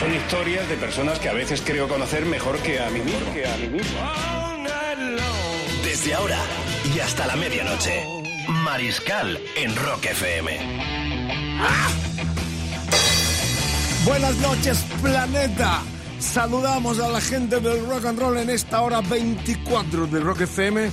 Son 0.00 0.14
historias 0.14 0.66
de 0.66 0.76
personas 0.78 1.18
que 1.18 1.28
a 1.28 1.34
veces 1.34 1.60
creo 1.60 1.86
conocer 1.86 2.24
mejor 2.24 2.56
que 2.60 2.80
a 2.80 2.88
mí 2.88 3.00
mismo. 3.00 3.34
Que 3.34 3.46
a 3.46 3.54
mí 3.58 3.68
mismo. 3.68 3.98
Desde 5.84 6.14
ahora 6.14 6.38
y 6.96 7.00
hasta 7.00 7.26
la 7.26 7.36
medianoche, 7.36 8.02
Mariscal 8.64 9.38
en 9.56 9.76
Rock 9.76 10.06
FM. 10.06 10.58
Buenas 14.06 14.36
noches, 14.38 14.86
planeta. 15.02 15.82
Saludamos 16.18 16.98
a 16.98 17.08
la 17.08 17.20
gente 17.20 17.60
del 17.60 17.86
rock 17.86 18.06
and 18.06 18.18
roll 18.18 18.38
en 18.38 18.48
esta 18.48 18.80
hora 18.80 19.02
24 19.02 20.06
de 20.06 20.20
Rock 20.20 20.40
FM. 20.40 20.90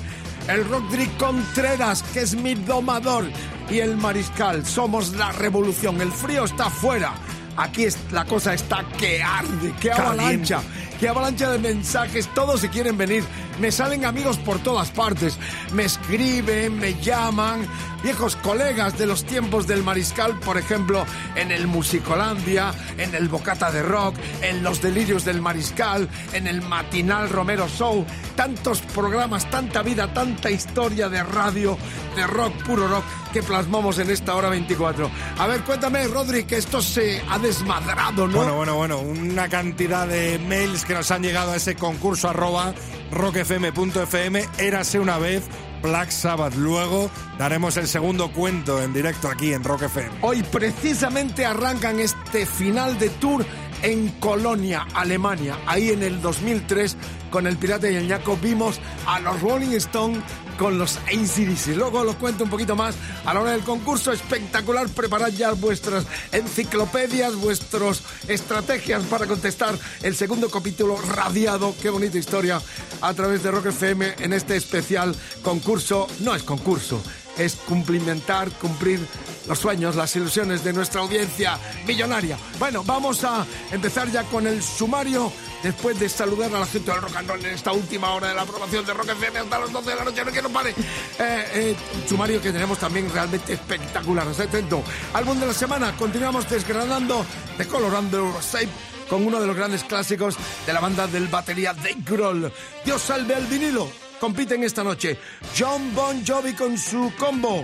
El 0.50 0.68
Rodri 0.68 1.08
Contreras, 1.18 2.04
que 2.04 2.20
es 2.20 2.36
mi 2.36 2.56
domador, 2.56 3.24
y 3.70 3.80
el 3.80 3.96
Mariscal. 3.96 4.66
Somos 4.66 5.14
la 5.14 5.32
revolución. 5.32 6.02
El 6.02 6.12
frío 6.12 6.44
está 6.44 6.66
afuera. 6.66 7.14
Aquí 7.58 7.86
es- 7.86 7.98
la 8.12 8.24
cosa 8.26 8.54
está 8.54 8.86
que 9.00 9.22
arde, 9.22 9.74
que 9.82 9.92
avalancha, 9.92 10.62
que 11.00 11.10
avalancha 11.10 11.50
de 11.52 11.60
mensajes. 11.60 12.28
Todos 12.34 12.62
se 12.62 12.70
quieren 12.70 12.98
venir. 12.98 13.24
Me 13.60 13.72
salen 13.72 14.06
amigos 14.06 14.38
por 14.38 14.60
todas 14.60 14.92
partes. 14.92 15.38
Me 15.74 15.86
escriben, 15.86 16.78
me 16.80 16.94
llaman. 17.02 17.68
Viejos 18.04 18.36
colegas 18.36 18.98
de 18.98 19.08
los 19.08 19.24
tiempos 19.26 19.66
del 19.66 19.84
Mariscal, 19.84 20.40
por 20.40 20.58
ejemplo, 20.58 21.04
en 21.36 21.52
el 21.52 21.66
Musicolandia, 21.66 22.72
en 22.98 23.16
el 23.16 23.28
Bocata 23.28 23.72
de 23.72 23.82
Rock, 23.82 24.16
en 24.44 24.64
los 24.64 24.82
Delirios 24.82 25.26
del 25.26 25.42
Mariscal, 25.42 26.08
en 26.34 26.46
el 26.46 26.62
Matinal 26.62 27.30
Romero 27.30 27.68
Show. 27.68 28.06
Tantos 28.36 28.82
programas, 28.82 29.50
tanta 29.50 29.82
vida, 29.82 30.14
tanta 30.14 30.52
historia 30.52 31.10
de 31.10 31.24
radio, 31.24 31.76
de 32.16 32.28
rock, 32.28 32.54
puro 32.64 32.88
rock, 32.88 33.04
que 33.34 33.42
plasmamos 33.42 33.98
en 33.98 34.12
esta 34.12 34.36
hora 34.36 34.50
24. 34.50 35.10
A 35.40 35.48
ver, 35.48 35.62
cuéntame, 35.62 36.08
Rodri, 36.08 36.44
que 36.44 36.58
esto 36.58 36.82
se 36.82 37.24
ha 37.28 37.40
desmadrado, 37.40 38.28
¿no? 38.28 38.38
Bueno, 38.38 38.56
bueno, 38.56 38.76
bueno, 38.76 39.00
una 39.00 39.50
cantidad 39.50 40.08
de 40.08 40.38
mails 40.38 40.86
que 40.86 40.94
nos 40.94 41.10
han 41.10 41.24
llegado 41.24 41.52
a 41.52 41.56
ese 41.56 41.76
concurso 41.76 42.30
arroba 42.30 42.74
rockfm.fm. 43.12 44.46
Érase 44.58 45.00
una 45.00 45.18
vez 45.18 45.44
Black 45.82 46.10
Sabbath. 46.10 46.56
Luego 46.56 47.10
daremos 47.38 47.78
el 47.78 47.88
segundo 47.88 48.32
cuento 48.32 48.82
en 48.82 48.94
directo 48.94 49.30
aquí 49.30 49.54
en 49.54 49.64
Rock 49.64 49.84
FM. 49.84 50.10
Hoy 50.22 50.44
precisamente 50.44 51.46
arrancan 51.46 52.00
este 52.00 52.46
final 52.46 52.98
de 53.00 53.10
tour 53.10 53.46
en 53.82 54.10
Colonia, 54.20 54.88
Alemania. 54.94 55.58
Ahí 55.66 55.90
en 55.90 56.04
el 56.04 56.22
2003, 56.22 56.98
con 57.30 57.48
el 57.48 57.58
Pirata 57.58 57.90
y 57.90 57.96
el 57.96 58.08
Ñaco, 58.08 58.38
vimos 58.38 58.80
a 59.06 59.20
los 59.20 59.42
Rolling 59.42 59.76
Stones 59.76 60.20
con 60.58 60.78
los 60.78 60.98
ACDC. 60.98 61.76
Luego 61.76 62.04
lo 62.04 62.18
cuento 62.18 62.44
un 62.44 62.50
poquito 62.50 62.76
más 62.76 62.96
a 63.26 63.34
la 63.34 63.42
hora 63.42 63.52
del 63.52 63.62
concurso 63.62 64.12
espectacular. 64.12 64.88
Preparad 64.90 65.30
ya 65.30 65.52
vuestras 65.52 66.06
enciclopedias, 66.32 67.36
vuestras 67.36 68.02
estrategias 68.28 69.04
para 69.04 69.28
contestar 69.28 69.78
el 70.02 70.16
segundo 70.16 70.50
capítulo 70.50 71.00
radiado. 71.00 71.76
Qué 71.82 71.90
bonita 71.90 72.18
historia 72.18 72.62
a 73.02 73.14
través 73.14 73.44
de 73.44 73.52
Rock 73.52 73.68
FM 73.68 74.16
en 74.20 74.34
este 74.34 74.56
especial 74.56 75.16
concurso. 75.44 76.08
No 76.20 76.36
es 76.36 76.44
concurso, 76.44 77.02
es 77.38 77.56
cumplimentar, 77.56 78.50
cumplir 78.52 79.00
los 79.48 79.60
sueños, 79.60 79.96
las 79.96 80.16
ilusiones 80.16 80.64
de 80.64 80.74
nuestra 80.74 81.02
audiencia 81.02 81.60
millonaria. 81.86 82.38
Bueno, 82.60 82.84
vamos 82.84 83.24
a 83.24 83.46
empezar 83.72 84.12
ya 84.12 84.24
con 84.24 84.48
el 84.48 84.62
sumario. 84.62 85.32
Después 85.64 86.00
de 86.00 86.08
saludar 86.08 86.54
a 86.54 86.60
la 86.60 86.66
gente 86.68 86.92
del 86.92 87.02
rock 87.02 87.16
and 87.16 87.30
roll 87.30 87.44
en 87.44 87.54
esta 87.54 87.72
última 87.72 88.12
hora 88.12 88.28
de 88.28 88.36
la 88.36 88.44
aprobación 88.44 88.86
de 88.86 88.94
Rock 88.94 89.10
FM 89.10 89.40
hasta 89.40 89.60
las 89.60 89.72
12 89.72 89.90
de 89.90 89.96
la 89.96 90.04
noche, 90.04 90.24
no 90.24 90.32
quiero 90.32 90.50
pare. 90.50 90.70
Eh, 90.70 90.76
eh, 91.20 91.76
sumario 92.08 92.40
que 92.40 92.52
tenemos 92.52 92.78
también 92.78 93.12
realmente 93.12 93.54
espectacular. 93.54 94.28
Esté 94.28 94.44
atento. 94.44 94.84
Álbum 95.14 95.40
de 95.40 95.48
la 95.48 95.54
semana, 95.54 95.96
continuamos 95.98 96.48
desgranando, 96.48 97.26
decolorando 97.58 98.40
Shape 98.40 98.70
con 99.10 99.26
uno 99.26 99.40
de 99.40 99.48
los 99.48 99.56
grandes 99.56 99.84
clásicos 99.84 100.36
de 100.66 100.74
la 100.74 100.80
banda 100.80 101.08
del 101.08 101.28
batería 101.28 101.74
Dave 101.74 101.98
Grohl. 102.06 102.52
Dios 102.86 103.02
salve 103.02 103.34
al 103.34 103.48
vinilo. 103.48 103.90
Compiten 104.20 104.64
esta 104.64 104.84
noche 104.84 105.18
John 105.58 105.94
Bon 105.94 106.24
Jovi 106.26 106.54
con 106.54 106.78
su 106.78 107.12
combo. 107.18 107.64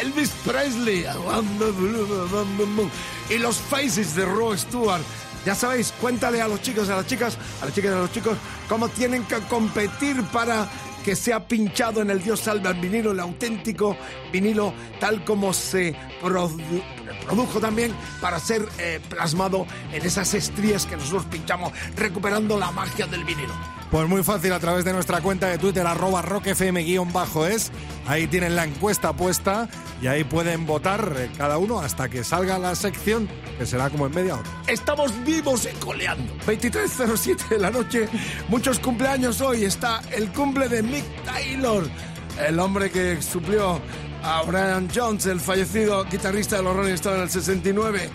Elvis 0.00 0.30
Presley 0.44 1.06
y 3.30 3.38
los 3.38 3.56
Faces 3.58 4.16
de 4.16 4.24
Roy 4.24 4.58
Stewart. 4.58 5.02
Ya 5.46 5.54
sabéis, 5.54 5.92
cuéntale 6.00 6.40
a 6.40 6.48
los 6.48 6.60
chicos, 6.62 6.88
a 6.88 6.96
las 6.96 7.06
chicas, 7.06 7.36
a 7.60 7.66
las 7.66 7.74
chicas 7.74 7.92
a 7.92 7.98
los 7.98 8.12
chicos 8.12 8.36
cómo 8.68 8.88
tienen 8.88 9.24
que 9.24 9.36
competir 9.42 10.20
para 10.32 10.66
que 11.04 11.14
sea 11.14 11.46
pinchado 11.46 12.00
en 12.00 12.08
el 12.10 12.22
Dios 12.22 12.40
salve 12.40 12.66
al 12.66 12.80
vinilo, 12.80 13.12
el 13.12 13.20
auténtico 13.20 13.94
vinilo, 14.32 14.72
tal 15.00 15.22
como 15.22 15.52
se 15.52 15.94
produ- 16.22 16.82
produjo 17.26 17.60
también 17.60 17.94
para 18.22 18.40
ser 18.40 18.66
eh, 18.78 19.00
plasmado 19.10 19.66
en 19.92 20.04
esas 20.04 20.32
estrías 20.32 20.86
que 20.86 20.96
nosotros 20.96 21.26
pinchamos, 21.26 21.72
recuperando 21.94 22.58
la 22.58 22.70
magia 22.70 23.06
del 23.06 23.22
vinilo. 23.24 23.52
Pues 23.94 24.08
muy 24.08 24.24
fácil 24.24 24.52
a 24.52 24.58
través 24.58 24.84
de 24.84 24.92
nuestra 24.92 25.20
cuenta 25.20 25.46
de 25.46 25.56
Twitter, 25.56 25.86
arroba 25.86 26.20
rockfm-es. 26.20 27.70
Ahí 28.08 28.26
tienen 28.26 28.56
la 28.56 28.64
encuesta 28.64 29.12
puesta 29.12 29.68
y 30.02 30.08
ahí 30.08 30.24
pueden 30.24 30.66
votar 30.66 31.14
eh, 31.16 31.30
cada 31.38 31.58
uno 31.58 31.78
hasta 31.78 32.08
que 32.08 32.24
salga 32.24 32.58
la 32.58 32.74
sección, 32.74 33.28
que 33.56 33.66
será 33.66 33.90
como 33.90 34.06
en 34.06 34.14
media 34.16 34.34
hora. 34.34 34.50
Estamos 34.66 35.12
vivos 35.24 35.68
y 35.72 35.76
coleando. 35.76 36.34
23.07 36.44 37.50
de 37.50 37.58
la 37.60 37.70
noche, 37.70 38.08
muchos 38.48 38.80
cumpleaños 38.80 39.40
hoy. 39.40 39.64
Está 39.64 40.02
el 40.10 40.28
cumple 40.32 40.68
de 40.68 40.82
Mick 40.82 41.04
Taylor, 41.24 41.88
el 42.44 42.58
hombre 42.58 42.90
que 42.90 43.22
suplió 43.22 43.80
a 44.24 44.42
Brian 44.42 44.88
Jones, 44.92 45.26
el 45.26 45.38
fallecido 45.38 46.04
guitarrista 46.06 46.56
de 46.56 46.64
los 46.64 46.74
Rolling 46.74 46.94
Stones 46.94 47.18
en 47.18 47.22
el 47.22 47.30
69. 47.30 48.10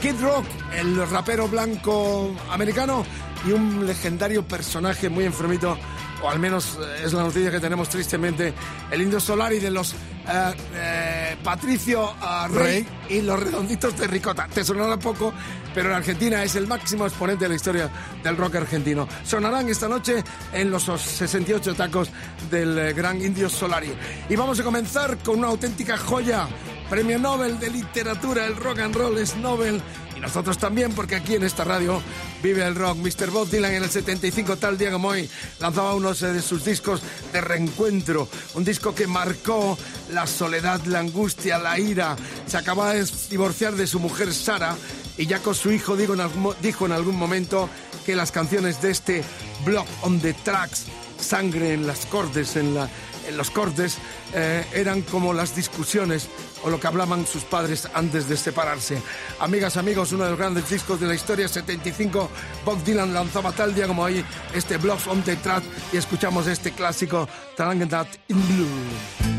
Kid 0.00 0.14
Rock, 0.22 0.46
el 0.74 1.06
rapero 1.10 1.48
blanco 1.48 2.34
americano 2.50 3.04
y 3.46 3.52
un 3.52 3.86
legendario 3.86 4.46
personaje 4.46 5.08
muy 5.08 5.24
enfermito, 5.24 5.76
o 6.22 6.28
al 6.28 6.38
menos 6.38 6.78
eh, 6.80 7.02
es 7.04 7.12
la 7.12 7.22
noticia 7.22 7.50
que 7.50 7.60
tenemos 7.60 7.88
tristemente, 7.88 8.52
el 8.90 9.02
indio 9.02 9.20
Solari 9.20 9.58
de 9.58 9.70
los 9.70 9.94
eh, 10.30 10.54
eh, 10.74 11.36
Patricio 11.42 12.10
eh, 12.10 12.48
Rey, 12.48 12.86
y 13.08 13.22
los 13.22 13.40
redonditos 13.40 13.96
de 13.98 14.06
Ricota. 14.06 14.46
Te 14.52 14.62
sonará 14.62 14.98
poco, 14.98 15.32
pero 15.74 15.88
en 15.88 15.96
Argentina 15.96 16.44
es 16.44 16.54
el 16.56 16.66
máximo 16.66 17.06
exponente 17.06 17.46
de 17.46 17.48
la 17.48 17.54
historia 17.54 17.90
del 18.22 18.36
rock 18.36 18.56
argentino. 18.56 19.08
Sonarán 19.24 19.70
esta 19.70 19.88
noche 19.88 20.22
en 20.52 20.70
los 20.70 20.82
68 20.82 21.74
tacos 21.74 22.10
del 22.50 22.92
gran 22.92 23.22
indio 23.22 23.48
Solari. 23.48 23.90
Y 24.28 24.36
vamos 24.36 24.60
a 24.60 24.64
comenzar 24.64 25.16
con 25.18 25.38
una 25.38 25.48
auténtica 25.48 25.96
joya. 25.96 26.46
Premio 26.90 27.18
Nobel 27.18 27.58
de 27.58 27.70
Literatura, 27.70 28.46
el 28.46 28.56
rock 28.56 28.80
and 28.80 28.94
roll 28.94 29.16
es 29.16 29.34
Nobel. 29.36 29.80
Y 30.18 30.20
nosotros 30.20 30.58
también, 30.58 30.92
porque 30.94 31.14
aquí 31.14 31.36
en 31.36 31.44
esta 31.44 31.62
radio 31.62 32.02
vive 32.42 32.66
el 32.66 32.74
rock. 32.74 32.98
Mr. 32.98 33.30
Bob 33.30 33.48
Dylan 33.48 33.72
en 33.74 33.84
el 33.84 33.88
75, 33.88 34.56
tal 34.56 34.76
día 34.76 34.90
como 34.90 35.08
hoy, 35.08 35.30
lanzaba 35.60 35.94
uno 35.94 36.12
de 36.12 36.42
sus 36.42 36.64
discos 36.64 37.00
de 37.32 37.40
reencuentro. 37.40 38.28
Un 38.54 38.64
disco 38.64 38.92
que 38.92 39.06
marcó 39.06 39.78
la 40.10 40.26
soledad, 40.26 40.84
la 40.86 40.98
angustia, 40.98 41.58
la 41.58 41.78
ira. 41.78 42.16
Se 42.48 42.56
acababa 42.56 42.94
de 42.94 43.06
divorciar 43.30 43.76
de 43.76 43.86
su 43.86 44.00
mujer 44.00 44.34
Sara 44.34 44.74
y 45.16 45.26
ya 45.26 45.38
con 45.38 45.54
su 45.54 45.70
hijo 45.70 45.96
dijo 45.96 46.86
en 46.86 46.92
algún 46.92 47.16
momento 47.16 47.70
que 48.04 48.16
las 48.16 48.32
canciones 48.32 48.82
de 48.82 48.90
este 48.90 49.22
Block 49.64 49.86
on 50.02 50.18
the 50.18 50.32
Tracks, 50.32 50.86
sangre 51.20 51.74
en 51.74 51.86
las 51.86 52.06
cortes, 52.06 52.56
en, 52.56 52.74
la, 52.74 52.88
en 53.28 53.36
los 53.36 53.50
cortes, 53.50 53.98
eh, 54.34 54.64
eran 54.72 55.02
como 55.02 55.32
las 55.32 55.54
discusiones 55.54 56.28
o 56.62 56.70
lo 56.70 56.80
que 56.80 56.86
hablaban 56.86 57.26
sus 57.26 57.44
padres 57.44 57.88
antes 57.94 58.28
de 58.28 58.36
separarse. 58.36 59.00
Amigas, 59.40 59.76
amigos, 59.76 60.12
uno 60.12 60.24
de 60.24 60.30
los 60.30 60.38
grandes 60.38 60.68
discos 60.68 61.00
de 61.00 61.06
la 61.06 61.14
historia, 61.14 61.46
75, 61.46 62.30
Bob 62.64 62.82
Dylan 62.84 63.12
lanzaba 63.12 63.52
tal 63.52 63.74
día 63.74 63.86
como 63.86 64.02
hoy 64.02 64.24
este 64.54 64.76
Blocks 64.78 65.06
on 65.06 65.22
the 65.22 65.36
Track 65.36 65.62
y 65.92 65.96
escuchamos 65.96 66.46
este 66.46 66.72
clásico, 66.72 67.28
Tarangat 67.56 68.08
in 68.28 68.48
Blue. 68.48 69.38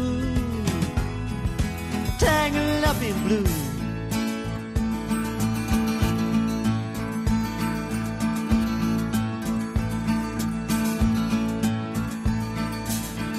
Tangled 2.21 2.83
up 2.83 3.01
in 3.01 3.15
blue. 3.27 3.45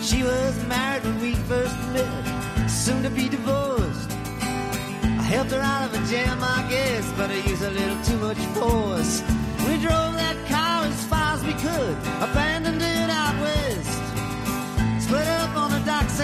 She 0.03 0.25
was 0.25 0.65
married 0.67 1.05
when 1.05 1.21
we 1.21 1.35
first 1.47 1.77
met, 1.93 2.69
soon 2.69 3.05
to 3.05 3.11
be 3.11 3.29
divorced. 3.29 4.11
I 4.41 5.23
helped 5.31 5.53
her 5.53 5.61
out 5.61 5.85
of 5.85 6.03
a 6.03 6.05
jam, 6.11 6.39
I 6.43 6.67
guess, 6.69 7.13
but 7.17 7.31
I 7.31 7.35
used 7.35 7.63
a 7.63 7.71
little 7.71 8.03
too 8.03 8.19
much 8.19 8.39
force. 8.59 9.23
We 9.69 9.79
drove 9.79 10.15
that 10.25 10.37
car 10.49 10.87
as 10.87 11.05
far 11.05 11.35
as 11.35 11.45
we 11.45 11.53
could, 11.53 11.97
abandoned 12.21 12.83
it 12.83 13.11
out 13.11 13.41
west. 13.43 13.92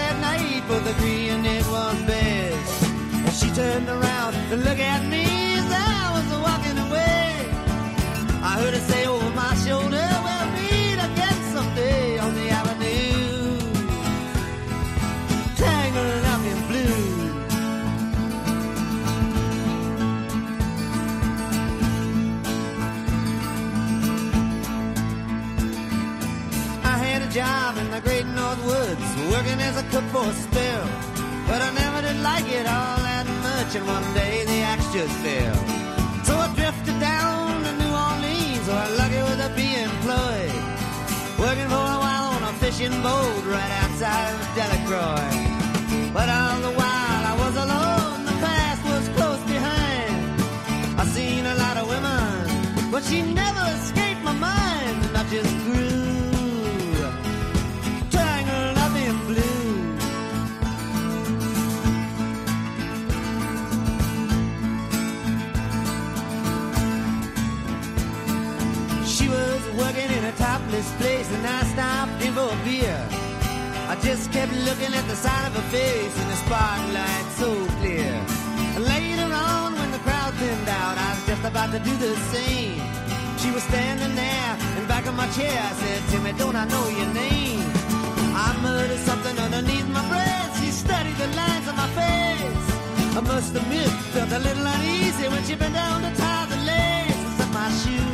Docks 0.09 0.15
at 0.15 0.21
night, 0.21 0.67
both 0.67 0.97
agreeing 0.97 1.45
it 1.45 1.65
was 1.67 2.01
best. 2.03 2.83
And 3.13 3.33
she 3.33 3.49
turned 3.51 3.89
around 3.89 4.33
to 4.49 4.55
look 4.57 4.79
at 4.79 5.05
me 5.07 5.25
as 5.57 5.71
I 5.71 6.11
was 6.15 6.27
walking 6.41 6.77
away. 6.77 7.45
I 8.43 8.59
heard 8.61 8.73
her 8.73 8.79
say 8.79 9.05
over 9.07 9.29
my 9.31 9.53
shoulder, 9.55 10.07
we'll 10.23 10.38
for 30.19 30.29
a 30.29 30.33
spell. 30.33 30.85
But 31.47 31.59
I 31.67 31.69
never 31.81 31.99
did 32.07 32.19
like 32.29 32.47
it 32.59 32.65
all 32.67 32.97
that 33.09 33.27
much, 33.47 33.71
and 33.77 33.85
one 33.87 34.07
day 34.13 34.35
the 34.51 34.59
axe 34.71 34.87
just 34.93 35.15
fell. 35.23 35.57
So 36.27 36.33
I 36.45 36.47
drifted 36.59 36.97
down 36.99 37.63
to 37.65 37.71
New 37.81 37.93
Orleans, 38.07 38.65
where 38.69 38.83
I 38.87 38.89
lucky 39.01 39.21
was 39.27 39.37
to 39.43 39.49
be 39.61 39.69
employed. 39.87 40.55
Working 41.43 41.69
for 41.73 41.85
a 41.95 41.99
while 42.03 42.27
on 42.35 42.41
a 42.51 42.53
fishing 42.63 42.95
boat 43.07 43.43
right 43.55 43.73
outside 43.81 44.27
of 44.35 44.41
Delacroix. 44.57 45.31
But 46.17 46.27
all 46.37 46.59
the 46.67 46.73
while 46.81 47.21
I 47.31 47.35
was 47.43 47.55
alone, 47.65 48.17
the 48.29 48.37
past 48.45 48.81
was 48.91 49.03
close 49.17 49.43
behind. 49.55 50.15
I 51.01 51.03
seen 51.15 51.45
a 51.53 51.55
lot 51.63 51.75
of 51.81 51.85
women, 51.93 52.91
but 52.91 53.03
she 53.07 53.21
never 53.21 53.48
for 72.33 72.49
a 72.53 72.59
beer. 72.63 72.99
I 73.91 73.95
just 74.01 74.31
kept 74.31 74.53
looking 74.67 74.93
at 74.93 75.05
the 75.07 75.15
side 75.15 75.45
of 75.47 75.53
her 75.55 75.67
face 75.73 76.15
in 76.21 76.27
the 76.27 76.39
spotlight 76.45 77.25
so 77.41 77.49
clear. 77.79 78.11
Later 78.93 79.29
on, 79.33 79.73
when 79.79 79.91
the 79.91 80.01
crowd 80.05 80.33
thinned 80.35 80.69
out, 80.69 80.95
I 80.97 81.09
was 81.15 81.25
just 81.25 81.43
about 81.43 81.71
to 81.71 81.79
do 81.79 81.93
the 81.97 82.15
same. 82.33 82.81
She 83.41 83.49
was 83.51 83.63
standing 83.63 84.13
there 84.15 84.51
in 84.77 84.85
back 84.87 85.05
of 85.07 85.15
my 85.15 85.27
chair. 85.37 85.57
I 85.71 85.73
said, 85.81 85.99
Timmy, 86.09 86.33
don't 86.33 86.55
I 86.55 86.65
know 86.65 86.85
your 86.99 87.11
name? 87.13 87.65
I 88.45 88.47
muttered 88.61 89.03
something 89.09 89.37
underneath 89.45 89.87
my 89.89 90.05
breath. 90.09 90.51
She 90.61 90.69
studied 90.71 91.17
the 91.17 91.27
lines 91.39 91.67
on 91.67 91.75
my 91.75 91.89
face. 91.99 92.65
I 93.17 93.21
must 93.21 93.55
admit, 93.55 93.89
felt 94.13 94.31
a 94.31 94.39
little 94.39 94.65
uneasy 94.75 95.27
when 95.33 95.43
she 95.45 95.55
bent 95.55 95.73
down 95.73 96.01
to 96.03 96.11
tie 96.15 96.45
the 96.45 96.59
laces 96.71 97.39
of 97.43 97.49
my 97.53 97.69
shoes. 97.81 98.08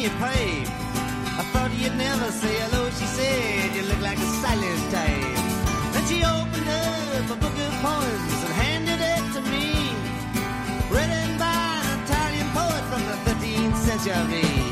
Me 0.00 0.06
a 0.06 0.10
pipe. 0.10 0.68
I 1.40 1.42
thought 1.52 1.70
you'd 1.76 1.96
never 1.96 2.30
say 2.30 2.54
hello, 2.64 2.88
she 2.90 3.06
said. 3.16 3.76
You 3.76 3.82
look 3.82 4.00
like 4.00 4.18
a 4.18 4.30
silent 4.42 4.82
type. 4.94 5.36
Then 5.92 6.04
she 6.08 6.18
opened 6.24 6.68
up 6.68 7.30
a 7.30 7.36
book 7.44 7.56
of 7.66 7.72
poems 7.84 8.38
and 8.44 8.52
handed 8.64 9.00
it 9.14 9.24
to 9.34 9.40
me. 9.52 9.68
Written 10.94 11.30
by 11.38 11.82
an 11.92 12.00
Italian 12.04 12.48
poet 12.56 12.84
from 12.90 13.02
the 13.10 13.16
13th 13.26 13.76
century. 13.88 14.69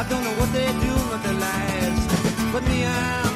I 0.00 0.08
don't 0.08 0.24
know 0.24 0.32
what 0.40 0.50
they're 0.54 0.72
doing 0.72 1.08
with 1.10 1.22
their 1.24 1.34
lives. 1.34 2.06
But 2.54 2.62
me, 2.64 2.86
I'm 2.86 3.29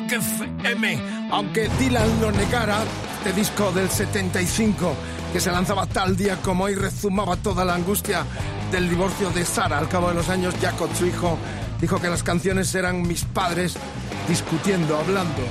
Rock 0.00 0.12
FM. 0.12 0.98
Aunque 1.30 1.68
Dylan 1.78 2.20
lo 2.20 2.32
negara, 2.32 2.78
este 3.18 3.32
disco 3.32 3.70
del 3.72 3.90
75 3.90 4.94
que 5.32 5.40
se 5.40 5.50
lanzaba 5.52 5.86
tal 5.86 6.16
día 6.16 6.36
como 6.42 6.64
hoy 6.64 6.74
rezumaba 6.74 7.36
toda 7.36 7.64
la 7.64 7.74
angustia 7.74 8.24
del 8.72 8.88
divorcio 8.88 9.30
de 9.30 9.44
Sara. 9.44 9.78
Al 9.78 9.88
cabo 9.88 10.08
de 10.08 10.14
los 10.14 10.28
años, 10.28 10.54
Jacob, 10.60 10.88
su 10.96 11.06
hijo, 11.06 11.36
dijo 11.80 12.00
que 12.00 12.08
las 12.08 12.22
canciones 12.22 12.74
eran 12.74 13.02
mis 13.02 13.24
padres 13.24 13.74
discutiendo, 14.28 14.96
hablando. 14.96 15.42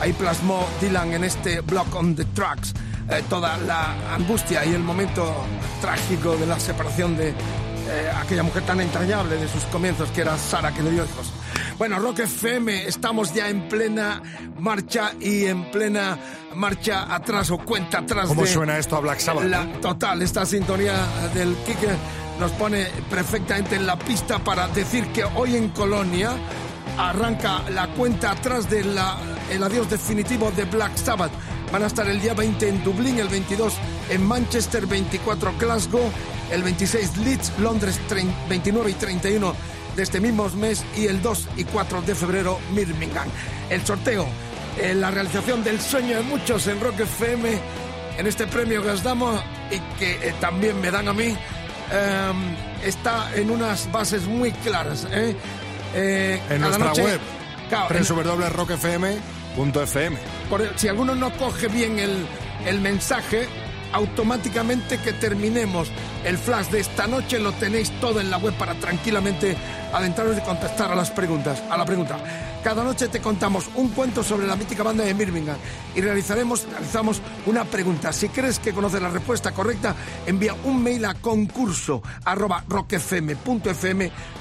Ahí 0.00 0.12
plasmó 0.14 0.66
Dylan 0.80 1.12
en 1.12 1.24
este 1.24 1.60
Block 1.60 1.94
on 1.94 2.16
the 2.16 2.24
Tracks 2.24 2.72
eh, 3.10 3.22
toda 3.28 3.58
la 3.58 4.14
angustia 4.14 4.64
y 4.64 4.72
el 4.72 4.82
momento 4.82 5.30
trágico 5.82 6.36
de 6.36 6.46
la 6.46 6.58
separación 6.58 7.16
de 7.16 7.30
eh, 7.30 7.34
aquella 8.16 8.42
mujer 8.42 8.62
tan 8.62 8.80
entrañable 8.80 9.36
de 9.36 9.48
sus 9.48 9.64
comienzos, 9.64 10.10
que 10.10 10.22
era 10.22 10.38
Sara, 10.38 10.72
que 10.72 10.82
le 10.82 10.90
dio 10.90 11.04
hijos. 11.04 11.32
Bueno, 11.78 11.98
Rock 11.98 12.20
FM, 12.20 12.86
estamos 12.86 13.32
ya 13.34 13.48
en 13.48 13.68
plena 13.68 14.22
marcha 14.58 15.12
y 15.20 15.46
en 15.46 15.70
plena 15.70 16.18
marcha 16.54 17.14
atrás 17.14 17.50
o 17.50 17.58
cuenta 17.58 17.98
atrás. 17.98 18.28
¿Cómo 18.28 18.42
de 18.42 18.48
suena 18.48 18.78
esto 18.78 18.96
a 18.96 19.00
Black 19.00 19.18
Sabbath? 19.18 19.44
La, 19.44 19.70
total, 19.80 20.22
esta 20.22 20.44
sintonía 20.46 20.94
del 21.34 21.54
kicker 21.66 21.96
nos 22.38 22.52
pone 22.52 22.86
perfectamente 23.10 23.76
en 23.76 23.86
la 23.86 23.98
pista 23.98 24.38
para 24.38 24.68
decir 24.68 25.06
que 25.08 25.24
hoy 25.24 25.56
en 25.56 25.68
Colonia 25.68 26.32
arranca 26.96 27.62
la 27.70 27.88
cuenta 27.88 28.32
atrás 28.32 28.68
del 28.68 28.96
adiós 28.98 29.90
definitivo 29.90 30.50
de 30.50 30.64
Black 30.64 30.96
Sabbath. 30.96 31.32
Van 31.72 31.82
a 31.82 31.86
estar 31.86 32.08
el 32.08 32.20
día 32.20 32.34
20 32.34 32.68
en 32.68 32.82
Dublín, 32.82 33.18
el 33.18 33.28
22 33.28 33.74
en 34.10 34.26
Manchester, 34.26 34.86
24 34.86 35.54
Glasgow, 35.58 36.10
el 36.50 36.62
26 36.62 37.16
Leeds, 37.18 37.58
Londres 37.60 38.00
29 38.48 38.90
y 38.90 38.94
31 38.94 39.54
de 39.96 40.02
este 40.02 40.20
mismo 40.20 40.48
mes 40.50 40.84
y 40.96 41.06
el 41.06 41.20
2 41.22 41.48
y 41.56 41.64
4 41.64 42.02
de 42.02 42.14
febrero 42.14 42.58
Birmingham. 42.72 43.28
El 43.68 43.84
sorteo, 43.86 44.26
eh, 44.80 44.94
la 44.94 45.10
realización 45.10 45.62
del 45.64 45.80
sueño 45.80 46.16
de 46.16 46.22
muchos 46.22 46.66
en 46.66 46.80
Rock 46.80 47.00
FM, 47.00 47.58
en 48.18 48.26
este 48.26 48.46
premio 48.46 48.82
que 48.82 48.90
os 48.90 49.02
damos 49.02 49.40
y 49.70 49.78
que 49.98 50.12
eh, 50.28 50.34
también 50.40 50.80
me 50.80 50.90
dan 50.90 51.08
a 51.08 51.12
mí, 51.12 51.36
eh, 51.92 52.32
está 52.84 53.30
en 53.34 53.50
unas 53.50 53.90
bases 53.92 54.24
muy 54.26 54.52
claras. 54.52 55.06
¿eh? 55.10 55.36
Eh, 55.94 56.40
en 56.50 56.60
nuestra 56.60 56.86
noche- 56.86 57.02
web, 57.04 57.20
Claro, 57.68 57.94
en- 57.96 58.04
www.rockfm.fm. 58.04 60.18
si 60.76 60.88
alguno 60.88 61.14
no 61.14 61.30
coge 61.36 61.68
bien 61.68 61.98
el, 61.98 62.26
el 62.66 62.80
mensaje, 62.80 63.48
automáticamente 63.92 64.98
que 64.98 65.12
terminemos 65.12 65.88
el 66.24 66.36
flash 66.36 66.68
de 66.68 66.80
esta 66.80 67.06
noche 67.06 67.38
lo 67.38 67.52
tenéis 67.52 67.90
todo 68.00 68.20
en 68.20 68.30
la 68.30 68.38
web 68.38 68.54
para 68.54 68.74
tranquilamente 68.74 69.56
adentraros 69.92 70.36
y 70.36 70.40
contestar 70.42 70.92
a 70.92 70.94
las 70.94 71.10
preguntas, 71.10 71.62
a 71.70 71.76
la 71.76 71.84
pregunta. 71.84 72.18
Cada 72.62 72.84
noche 72.84 73.08
te 73.08 73.20
contamos 73.20 73.70
un 73.74 73.88
cuento 73.88 74.22
sobre 74.22 74.46
la 74.46 74.54
mítica 74.54 74.82
banda 74.82 75.02
de 75.02 75.14
Birmingham 75.14 75.56
y 75.94 76.02
realizaremos, 76.02 76.66
realizamos 76.70 77.22
una 77.46 77.64
pregunta. 77.64 78.12
Si 78.12 78.28
crees 78.28 78.58
que 78.58 78.74
conoces 78.74 79.00
la 79.00 79.08
respuesta 79.08 79.52
correcta, 79.52 79.94
envía 80.26 80.54
un 80.64 80.82
mail 80.82 81.06
a 81.06 81.14
concurso 81.14 82.02
arroba 82.24 82.62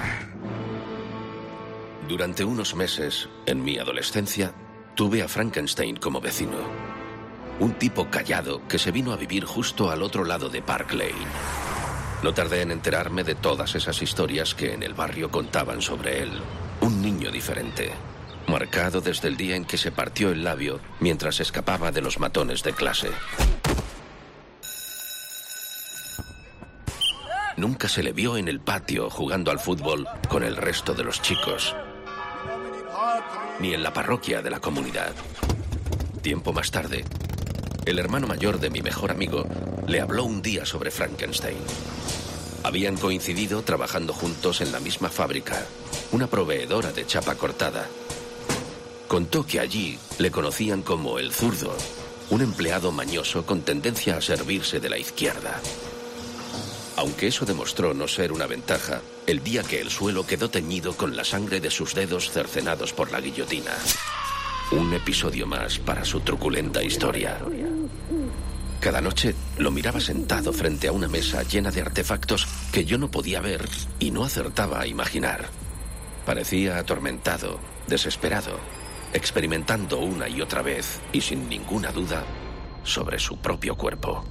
Durante 2.08 2.44
unos 2.44 2.75
meses, 2.75 3.29
en 3.46 3.63
mi 3.63 3.77
adolescencia, 3.77 4.53
tuve 4.96 5.22
a 5.22 5.28
Frankenstein 5.28 5.98
como 5.98 6.22
vecino. 6.22 6.58
Un 7.60 7.74
tipo 7.74 8.10
callado 8.10 8.66
que 8.68 8.80
se 8.80 8.92
vino 8.92 9.12
a 9.12 9.18
vivir 9.18 9.44
justo 9.44 9.92
al 9.92 10.02
otro 10.02 10.24
lado 10.24 10.50
de 10.50 10.62
Park 10.62 10.94
Lane. 10.94 11.12
No 12.24 12.34
tardé 12.34 12.62
en 12.62 12.72
enterarme 12.72 13.24
de 13.24 13.36
todas 13.36 13.75
esas 13.75 14.02
historias 14.02 14.56
que 14.56 14.74
en 14.74 14.84
el 14.84 14.94
barrio 14.94 15.30
contaban 15.30 15.82
sobre 15.82 16.24
él. 16.24 16.32
Un 16.82 17.02
niño 17.02 17.30
diferente, 17.30 17.92
marcado 18.48 19.02
desde 19.02 19.28
el 19.28 19.38
día 19.38 19.58
en 19.58 19.66
que 19.66 19.78
se 19.78 19.92
partió 19.92 20.32
el 20.32 20.44
labio 20.44 20.80
mientras 21.02 21.42
escapaba 21.42 21.92
de 21.92 22.02
los 22.02 22.20
matones 22.20 22.64
de 22.64 22.74
clase. 22.74 23.10
Nunca 27.58 27.88
se 27.88 28.04
le 28.04 28.12
vio 28.12 28.38
en 28.38 28.48
el 28.48 28.60
patio 28.60 29.10
jugando 29.10 29.52
al 29.52 29.60
fútbol 29.60 30.08
con 30.28 30.44
el 30.44 30.58
resto 30.58 30.94
de 30.94 31.04
los 31.04 31.22
chicos, 31.22 31.74
ni 33.60 33.74
en 33.74 33.84
la 33.84 33.94
parroquia 33.94 34.42
de 34.42 34.50
la 34.50 34.60
comunidad. 34.60 35.14
Tiempo 36.22 36.54
más 36.54 36.72
tarde, 36.72 37.06
el 37.86 38.00
hermano 38.00 38.28
mayor 38.28 38.60
de 38.60 38.70
mi 38.70 38.82
mejor 38.82 39.12
amigo 39.12 39.46
le 39.88 40.02
habló 40.02 40.24
un 40.24 40.42
día 40.42 40.66
sobre 40.66 40.92
Frankenstein. 40.92 41.58
Habían 42.64 42.98
coincidido 42.98 43.62
trabajando 43.62 44.14
juntos 44.14 44.62
en 44.62 44.72
la 44.72 44.80
misma 44.80 45.10
fábrica, 45.10 45.66
una 46.12 46.28
proveedora 46.28 46.92
de 46.92 47.06
chapa 47.06 47.36
cortada. 47.36 47.88
Contó 49.08 49.46
que 49.46 49.60
allí 49.60 50.00
le 50.18 50.32
conocían 50.32 50.82
como 50.82 51.20
el 51.20 51.32
zurdo, 51.32 51.76
un 52.32 52.42
empleado 52.42 52.92
mañoso 52.92 53.46
con 53.46 53.62
tendencia 53.62 54.18
a 54.18 54.22
servirse 54.22 54.80
de 54.80 54.90
la 54.90 54.98
izquierda. 54.98 55.62
Aunque 56.98 57.28
eso 57.28 57.46
demostró 57.46 57.94
no 57.94 58.08
ser 58.08 58.32
una 58.32 58.48
ventaja, 58.48 59.02
el 59.28 59.44
día 59.44 59.64
que 59.64 59.82
el 59.82 59.90
suelo 59.90 60.25
quedó 60.25 60.50
teñido 60.50 60.96
con 60.96 61.16
la 61.16 61.25
sangre 61.25 61.60
de 61.60 61.70
sus 61.70 61.94
dedos 61.94 62.32
cercenados 62.32 62.94
por 62.94 63.12
la 63.12 63.20
guillotina. 63.20 63.72
Un 64.72 64.94
episodio 64.94 65.46
más 65.46 65.78
para 65.78 66.06
su 66.06 66.22
truculenta 66.22 66.82
historia. 66.82 67.40
Cada 68.80 69.02
noche 69.02 69.36
lo 69.58 69.72
miraba 69.72 70.00
sentado 70.00 70.54
frente 70.54 70.88
a 70.88 70.92
una 70.92 71.08
mesa 71.08 71.44
llena 71.44 71.72
de 71.72 71.82
artefactos 71.82 72.48
que 72.72 72.86
yo 72.86 72.98
no 72.98 73.12
podía 73.12 73.42
ver 73.42 73.68
y 74.00 74.12
no 74.12 74.24
acertaba 74.24 74.80
a 74.80 74.88
imaginar. 74.88 75.50
Parecía 76.25 76.78
atormentado, 76.78 77.60
desesperado, 77.88 78.60
experimentando 79.14 80.00
una 80.00 80.30
y 80.30 80.42
otra 80.42 80.62
vez, 80.62 81.00
y 81.14 81.22
sin 81.22 81.48
ninguna 81.50 81.92
duda, 81.92 82.24
sobre 82.84 83.20
su 83.20 83.38
propio 83.38 83.75
cuerpo. 83.75 84.24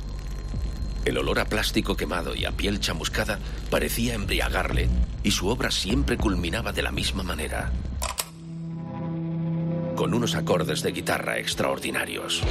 El 1.04 1.18
olor 1.18 1.38
a 1.38 1.44
plástico 1.44 1.96
quemado 1.96 2.34
y 2.34 2.46
a 2.46 2.52
piel 2.52 2.80
chamuscada 2.80 3.38
parecía 3.70 4.14
embriagarle, 4.14 4.88
y 5.22 5.30
su 5.30 5.48
obra 5.48 5.70
siempre 5.70 6.16
culminaba 6.16 6.72
de 6.72 6.82
la 6.82 6.92
misma 6.92 7.22
manera, 7.22 7.70
con 9.96 10.14
unos 10.14 10.34
acordes 10.34 10.82
de 10.82 10.92
guitarra 10.92 11.38
extraordinarios. 11.38 12.42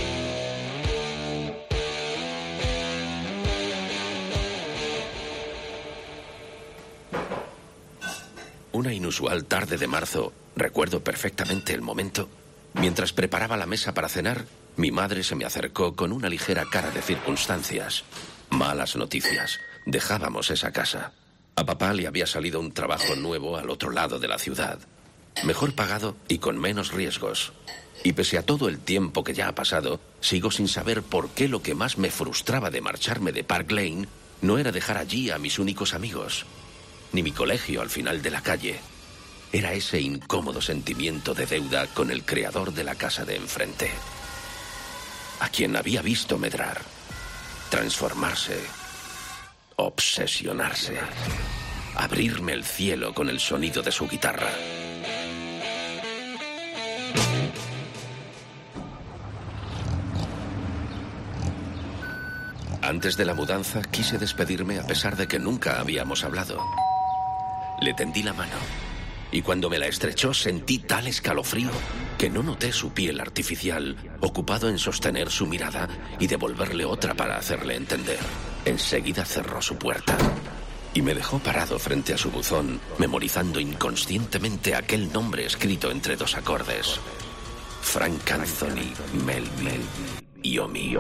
Una 8.71 8.93
inusual 8.93 9.45
tarde 9.45 9.77
de 9.77 9.87
marzo, 9.87 10.33
recuerdo 10.55 11.03
perfectamente 11.03 11.73
el 11.73 11.81
momento, 11.81 12.29
mientras 12.73 13.13
preparaba 13.13 13.57
la 13.57 13.65
mesa 13.65 13.93
para 13.93 14.09
cenar, 14.09 14.45
mi 14.77 14.91
madre 14.91 15.23
se 15.23 15.35
me 15.35 15.45
acercó 15.45 15.95
con 15.95 16.11
una 16.11 16.29
ligera 16.29 16.65
cara 16.71 16.89
de 16.91 17.01
circunstancias. 17.01 18.03
Malas 18.53 18.95
noticias. 18.95 19.59
Dejábamos 19.87 20.51
esa 20.51 20.71
casa. 20.71 21.11
A 21.55 21.65
papá 21.65 21.91
le 21.91 22.05
había 22.05 22.27
salido 22.27 22.59
un 22.59 22.71
trabajo 22.71 23.15
nuevo 23.15 23.57
al 23.57 23.71
otro 23.71 23.89
lado 23.89 24.19
de 24.19 24.27
la 24.27 24.37
ciudad. 24.37 24.77
Mejor 25.43 25.73
pagado 25.73 26.15
y 26.27 26.37
con 26.37 26.59
menos 26.59 26.91
riesgos. 26.91 27.51
Y 28.03 28.13
pese 28.13 28.37
a 28.37 28.45
todo 28.45 28.69
el 28.69 28.77
tiempo 28.77 29.23
que 29.23 29.33
ya 29.33 29.47
ha 29.47 29.55
pasado, 29.55 29.99
sigo 30.21 30.51
sin 30.51 30.67
saber 30.67 31.01
por 31.01 31.29
qué 31.29 31.47
lo 31.47 31.63
que 31.63 31.73
más 31.73 31.97
me 31.97 32.11
frustraba 32.11 32.69
de 32.69 32.81
marcharme 32.81 33.31
de 33.31 33.43
Park 33.43 33.71
Lane 33.71 34.07
no 34.43 34.59
era 34.59 34.71
dejar 34.71 34.99
allí 34.99 35.31
a 35.31 35.39
mis 35.39 35.57
únicos 35.57 35.95
amigos, 35.95 36.45
ni 37.11 37.23
mi 37.23 37.31
colegio 37.31 37.81
al 37.81 37.89
final 37.89 38.21
de 38.21 38.29
la 38.29 38.41
calle. 38.41 38.79
Era 39.51 39.73
ese 39.73 39.99
incómodo 39.99 40.61
sentimiento 40.61 41.33
de 41.33 41.47
deuda 41.47 41.87
con 41.87 42.11
el 42.11 42.23
creador 42.23 42.71
de 42.71 42.83
la 42.83 42.93
casa 42.93 43.25
de 43.25 43.35
enfrente, 43.35 43.89
a 45.39 45.49
quien 45.49 45.75
había 45.75 46.03
visto 46.03 46.37
medrar, 46.37 46.92
transformarse, 47.73 48.55
obsesionarse, 49.77 50.95
abrirme 51.95 52.53
el 52.53 52.63
cielo 52.63 53.15
con 53.15 53.29
el 53.29 53.39
sonido 53.39 53.81
de 53.81 53.91
su 53.91 54.07
guitarra. 54.07 54.51
Antes 62.83 63.17
de 63.17 63.25
la 63.25 63.33
mudanza 63.33 63.81
quise 63.81 64.19
despedirme 64.19 64.77
a 64.77 64.85
pesar 64.85 65.17
de 65.17 65.27
que 65.27 65.39
nunca 65.39 65.79
habíamos 65.79 66.23
hablado. 66.23 66.59
Le 67.81 67.95
tendí 67.95 68.21
la 68.21 68.33
mano 68.33 68.82
y 69.33 69.41
cuando 69.41 69.67
me 69.69 69.79
la 69.79 69.87
estrechó 69.87 70.31
sentí 70.33 70.77
tal 70.77 71.07
escalofrío 71.07 71.71
que 72.19 72.29
no 72.29 72.43
noté 72.43 72.71
su 72.71 72.93
piel 72.93 73.19
artificial, 73.19 73.97
ocupado 74.21 74.69
en 74.69 74.77
sostener 74.77 75.31
su 75.31 75.47
mirada 75.47 75.89
y 76.19 76.27
devolverle 76.27 76.85
otra 76.85 77.15
para 77.15 77.37
hacerle 77.37 77.75
entender. 77.75 78.19
Enseguida 78.63 79.25
cerró 79.25 79.59
su 79.61 79.75
puerta 79.75 80.15
y 80.93 81.01
me 81.01 81.15
dejó 81.15 81.39
parado 81.39 81.79
frente 81.79 82.13
a 82.13 82.17
su 82.17 82.29
buzón, 82.29 82.79
memorizando 82.99 83.59
inconscientemente 83.59 84.75
aquel 84.75 85.11
nombre 85.11 85.45
escrito 85.45 85.89
entre 85.89 86.15
dos 86.15 86.37
acordes. 86.37 86.99
Frank 87.81 88.31
Anthony 88.31 88.93
Melville 89.25 89.83
Yomi. 90.43 90.93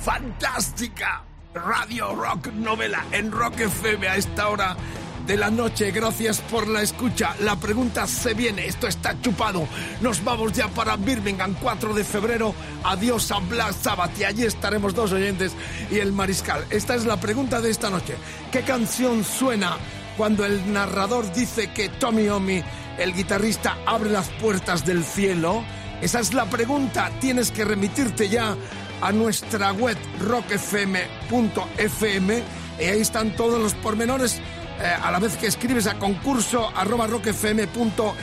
Fantástica 0.00 1.24
Radio 1.52 2.14
Rock 2.14 2.46
Novela 2.52 3.04
en 3.10 3.32
Rock 3.32 3.60
FM 3.60 4.08
a 4.08 4.16
esta 4.16 4.48
hora 4.48 4.76
de 5.26 5.36
la 5.36 5.50
noche. 5.50 5.90
Gracias 5.90 6.40
por 6.40 6.68
la 6.68 6.82
escucha. 6.82 7.34
La 7.40 7.56
pregunta 7.56 8.06
se 8.06 8.34
viene. 8.34 8.66
Esto 8.66 8.86
está 8.86 9.20
chupado. 9.20 9.66
Nos 10.00 10.22
vamos 10.22 10.52
ya 10.52 10.68
para 10.68 10.96
Birmingham, 10.96 11.54
4 11.60 11.94
de 11.94 12.04
febrero. 12.04 12.54
Adiós 12.84 13.30
a 13.30 13.38
Black 13.38 13.72
Sabbath. 13.72 14.18
Y 14.18 14.24
allí 14.24 14.44
estaremos 14.44 14.94
dos 14.94 15.12
oyentes 15.12 15.52
y 15.90 15.98
el 15.98 16.12
mariscal. 16.12 16.64
Esta 16.70 16.94
es 16.94 17.04
la 17.06 17.18
pregunta 17.18 17.60
de 17.60 17.70
esta 17.70 17.90
noche. 17.90 18.14
¿Qué 18.52 18.62
canción 18.62 19.24
suena 19.24 19.76
cuando 20.16 20.44
el 20.44 20.72
narrador 20.72 21.32
dice 21.32 21.72
que 21.72 21.88
Tommy 21.88 22.28
Omi, 22.28 22.62
el 22.98 23.14
guitarrista, 23.14 23.78
abre 23.86 24.10
las 24.10 24.28
puertas 24.28 24.84
del 24.84 25.04
cielo? 25.04 25.64
Esa 26.00 26.20
es 26.20 26.34
la 26.34 26.46
pregunta. 26.46 27.10
Tienes 27.20 27.50
que 27.50 27.64
remitirte 27.64 28.28
ya 28.28 28.56
a 29.00 29.12
nuestra 29.12 29.72
web 29.72 29.96
rockfm.fm 30.20 31.04
y 32.80 32.84
ahí 32.84 33.00
están 33.00 33.34
todos 33.36 33.60
los 33.60 33.74
pormenores 33.74 34.40
eh, 34.80 34.96
a 35.02 35.10
la 35.10 35.20
vez 35.20 35.36
que 35.36 35.46
escribes 35.46 35.86
a 35.86 35.94
concurso 35.94 36.70
arroba 36.74 37.06
rockfm.fm 37.06 38.14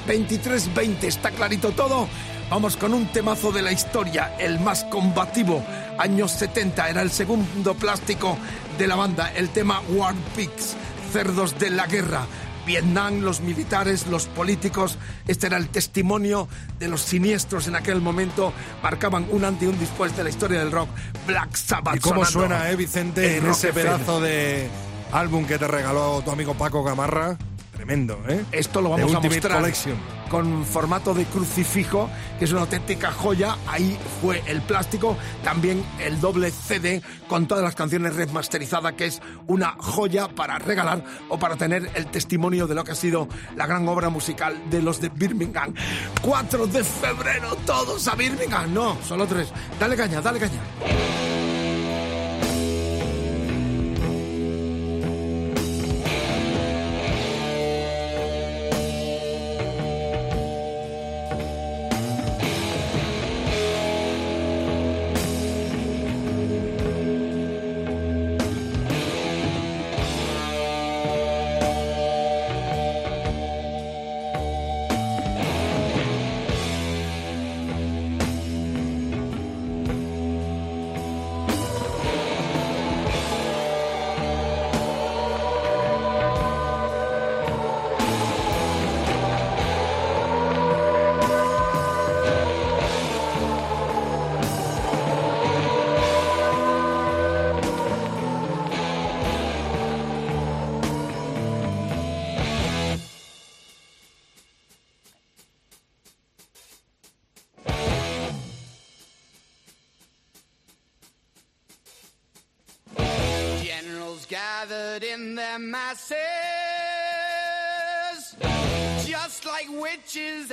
2320 0.00 1.06
está 1.06 1.30
clarito 1.30 1.70
todo 1.70 2.08
vamos 2.50 2.76
con 2.76 2.92
un 2.92 3.06
temazo 3.06 3.50
de 3.50 3.62
la 3.62 3.72
historia 3.72 4.34
el 4.38 4.60
más 4.60 4.84
combativo 4.84 5.64
años 5.98 6.32
70 6.32 6.90
era 6.90 7.00
el 7.00 7.10
segundo 7.10 7.74
plástico 7.74 8.36
de 8.76 8.86
la 8.86 8.96
banda 8.96 9.32
el 9.34 9.48
tema 9.48 9.80
War 9.88 10.14
Pigs 10.36 10.76
cerdos 11.10 11.58
de 11.58 11.70
la 11.70 11.86
guerra 11.86 12.26
Vietnam, 12.66 13.22
los 13.22 13.40
militares, 13.40 14.06
los 14.06 14.26
políticos. 14.26 14.96
Este 15.26 15.46
era 15.46 15.56
el 15.56 15.70
testimonio 15.70 16.46
de 16.78 16.88
los 16.88 17.00
siniestros 17.00 17.66
en 17.66 17.74
aquel 17.74 18.00
momento. 18.00 18.52
Marcaban 18.82 19.26
un 19.30 19.44
antes 19.44 19.64
y 19.64 19.66
un 19.66 19.78
después 19.80 20.16
de 20.16 20.22
la 20.22 20.30
historia 20.30 20.60
del 20.60 20.70
rock. 20.70 20.88
Black 21.26 21.56
Sabbath. 21.56 21.96
¿Y 21.96 21.98
cómo 21.98 22.24
sonando 22.24 22.56
suena, 22.56 22.70
eh, 22.70 22.76
Vicente, 22.76 23.38
en 23.38 23.46
ese 23.46 23.72
pedazo 23.72 24.20
de 24.20 24.68
álbum 25.12 25.44
que 25.46 25.58
te 25.58 25.66
regaló 25.68 26.22
tu 26.24 26.30
amigo 26.30 26.54
Paco 26.54 26.82
Gamarra? 26.82 27.36
Tremendo, 27.72 28.20
¿eh? 28.28 28.44
Esto 28.52 28.82
lo 28.82 28.94
The 28.94 29.02
vamos 29.02 29.14
a 29.14 29.18
Ultimate 29.18 29.36
mostrar 29.36 29.60
Collection. 29.62 29.96
con 30.28 30.66
formato 30.66 31.14
de 31.14 31.24
crucifijo, 31.24 32.10
que 32.38 32.44
es 32.44 32.52
una 32.52 32.60
auténtica 32.60 33.10
joya. 33.10 33.56
Ahí 33.66 33.98
fue 34.20 34.42
el 34.46 34.60
plástico, 34.60 35.16
también 35.42 35.82
el 35.98 36.20
doble 36.20 36.50
CD 36.50 37.00
con 37.26 37.48
todas 37.48 37.64
las 37.64 37.74
canciones 37.74 38.16
remasterizadas, 38.16 38.92
que 38.92 39.06
es 39.06 39.22
una 39.46 39.76
joya 39.78 40.28
para 40.28 40.58
regalar 40.58 41.02
o 41.30 41.38
para 41.38 41.56
tener 41.56 41.90
el 41.94 42.04
testimonio 42.08 42.66
de 42.66 42.74
lo 42.74 42.84
que 42.84 42.92
ha 42.92 42.96
sido 42.96 43.28
la 43.56 43.66
gran 43.66 43.88
obra 43.88 44.10
musical 44.10 44.60
de 44.68 44.82
los 44.82 45.00
de 45.00 45.08
Birmingham. 45.08 45.72
4 46.20 46.66
de 46.66 46.84
febrero, 46.84 47.56
todos 47.64 48.06
a 48.08 48.14
Birmingham. 48.14 48.74
No, 48.74 48.98
solo 49.02 49.26
tres. 49.26 49.48
Dale 49.78 49.96
caña, 49.96 50.20
dale 50.20 50.38
caña. 50.38 51.39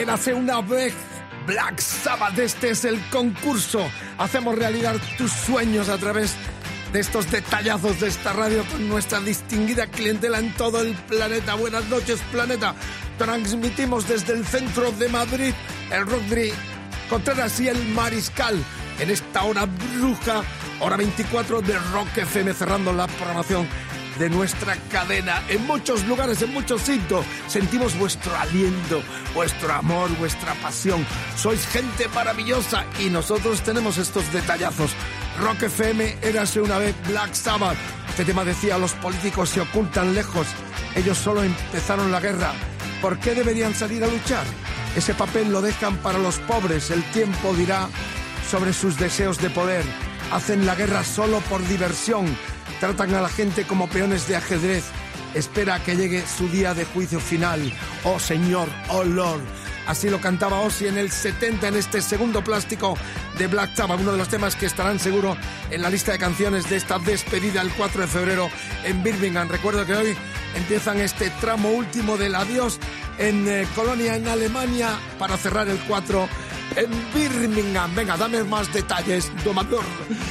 Érase 0.00 0.32
una 0.32 0.62
vez 0.62 0.94
Black 1.46 1.78
Sabbath. 1.78 2.38
Este 2.38 2.70
es 2.70 2.86
el 2.86 2.98
concurso. 3.10 3.86
Hacemos 4.16 4.56
realidad 4.56 4.96
tus 5.18 5.30
sueños 5.30 5.90
a 5.90 5.98
través 5.98 6.36
de 6.90 7.00
estos 7.00 7.30
detallazos 7.30 8.00
de 8.00 8.08
esta 8.08 8.32
radio 8.32 8.64
con 8.64 8.88
nuestra 8.88 9.20
distinguida 9.20 9.86
clientela 9.88 10.38
en 10.38 10.54
todo 10.54 10.80
el 10.80 10.94
planeta. 10.94 11.54
Buenas 11.54 11.84
noches, 11.90 12.18
planeta. 12.32 12.74
Transmitimos 13.18 14.08
desde 14.08 14.32
el 14.32 14.46
centro 14.46 14.90
de 14.92 15.10
Madrid 15.10 15.52
el 15.92 16.06
Rodri 16.06 16.50
Contreras 17.10 17.60
y 17.60 17.68
el 17.68 17.84
Mariscal 17.88 18.56
en 19.00 19.10
esta 19.10 19.44
hora 19.44 19.66
bruja, 19.66 20.42
hora 20.80 20.96
24 20.96 21.60
de 21.60 21.78
Rock 21.92 22.16
FM, 22.16 22.54
cerrando 22.54 22.94
la 22.94 23.06
programación 23.06 23.68
de 24.20 24.28
nuestra 24.28 24.76
cadena. 24.92 25.42
En 25.48 25.66
muchos 25.66 26.04
lugares, 26.04 26.42
en 26.42 26.52
muchos 26.52 26.82
sitios, 26.82 27.24
sentimos 27.48 27.98
vuestro 27.98 28.36
aliento, 28.36 29.02
vuestro 29.34 29.72
amor, 29.72 30.10
vuestra 30.18 30.52
pasión. 30.56 31.06
Sois 31.36 31.66
gente 31.66 32.06
maravillosa 32.08 32.84
y 33.00 33.08
nosotros 33.08 33.62
tenemos 33.62 33.96
estos 33.96 34.30
detallazos. 34.30 34.90
Rock 35.40 35.62
FM, 35.62 36.18
érase 36.20 36.60
una 36.60 36.76
vez 36.76 36.94
Black 37.08 37.32
Sabbath. 37.32 37.78
Este 38.10 38.26
tema 38.26 38.44
decía, 38.44 38.76
los 38.76 38.92
políticos 38.92 39.48
se 39.48 39.62
ocultan 39.62 40.14
lejos. 40.14 40.46
Ellos 40.94 41.16
solo 41.16 41.42
empezaron 41.42 42.12
la 42.12 42.20
guerra. 42.20 42.52
¿Por 43.00 43.18
qué 43.18 43.34
deberían 43.34 43.74
salir 43.74 44.04
a 44.04 44.08
luchar? 44.08 44.44
Ese 44.94 45.14
papel 45.14 45.50
lo 45.50 45.62
dejan 45.62 45.96
para 45.96 46.18
los 46.18 46.38
pobres. 46.40 46.90
El 46.90 47.02
tiempo 47.04 47.54
dirá 47.54 47.88
sobre 48.50 48.74
sus 48.74 48.98
deseos 48.98 49.38
de 49.38 49.48
poder. 49.48 49.84
Hacen 50.30 50.66
la 50.66 50.74
guerra 50.74 51.04
solo 51.04 51.40
por 51.48 51.66
diversión. 51.66 52.26
Tratan 52.78 53.14
a 53.14 53.20
la 53.20 53.28
gente 53.28 53.64
como 53.64 53.88
peones 53.88 54.28
de 54.28 54.36
ajedrez. 54.36 54.84
Espera 55.34 55.76
a 55.76 55.82
que 55.82 55.96
llegue 55.96 56.24
su 56.26 56.48
día 56.48 56.74
de 56.74 56.84
juicio 56.84 57.20
final. 57.20 57.72
Oh 58.04 58.18
Señor, 58.18 58.68
oh 58.88 59.04
Lord. 59.04 59.42
Así 59.86 60.08
lo 60.08 60.20
cantaba 60.20 60.60
Ozzy 60.60 60.86
en 60.86 60.98
el 60.98 61.10
70 61.10 61.68
en 61.68 61.74
este 61.74 62.00
segundo 62.00 62.44
plástico 62.44 62.96
de 63.38 63.46
Black 63.48 63.74
Sabbath, 63.74 64.00
uno 64.00 64.12
de 64.12 64.18
los 64.18 64.28
temas 64.28 64.54
que 64.54 64.66
estarán 64.66 65.00
seguro 65.00 65.36
en 65.70 65.82
la 65.82 65.90
lista 65.90 66.12
de 66.12 66.18
canciones 66.18 66.68
de 66.70 66.76
esta 66.76 66.98
despedida 66.98 67.60
el 67.60 67.70
4 67.70 68.02
de 68.02 68.06
febrero 68.06 68.50
en 68.84 69.02
Birmingham. 69.02 69.48
Recuerdo 69.48 69.84
que 69.86 69.94
hoy 69.94 70.16
empiezan 70.54 71.00
este 71.00 71.30
tramo 71.40 71.70
último 71.70 72.16
del 72.16 72.34
adiós 72.34 72.78
en 73.18 73.48
eh, 73.48 73.66
Colonia, 73.74 74.14
en 74.14 74.28
Alemania, 74.28 74.90
para 75.18 75.36
cerrar 75.36 75.68
el 75.68 75.78
4 75.80 76.28
en 76.76 76.90
Birmingham. 77.14 77.94
Venga, 77.94 78.16
dame 78.16 78.42
más 78.44 78.72
detalles, 78.72 79.30
domador. 79.44 79.84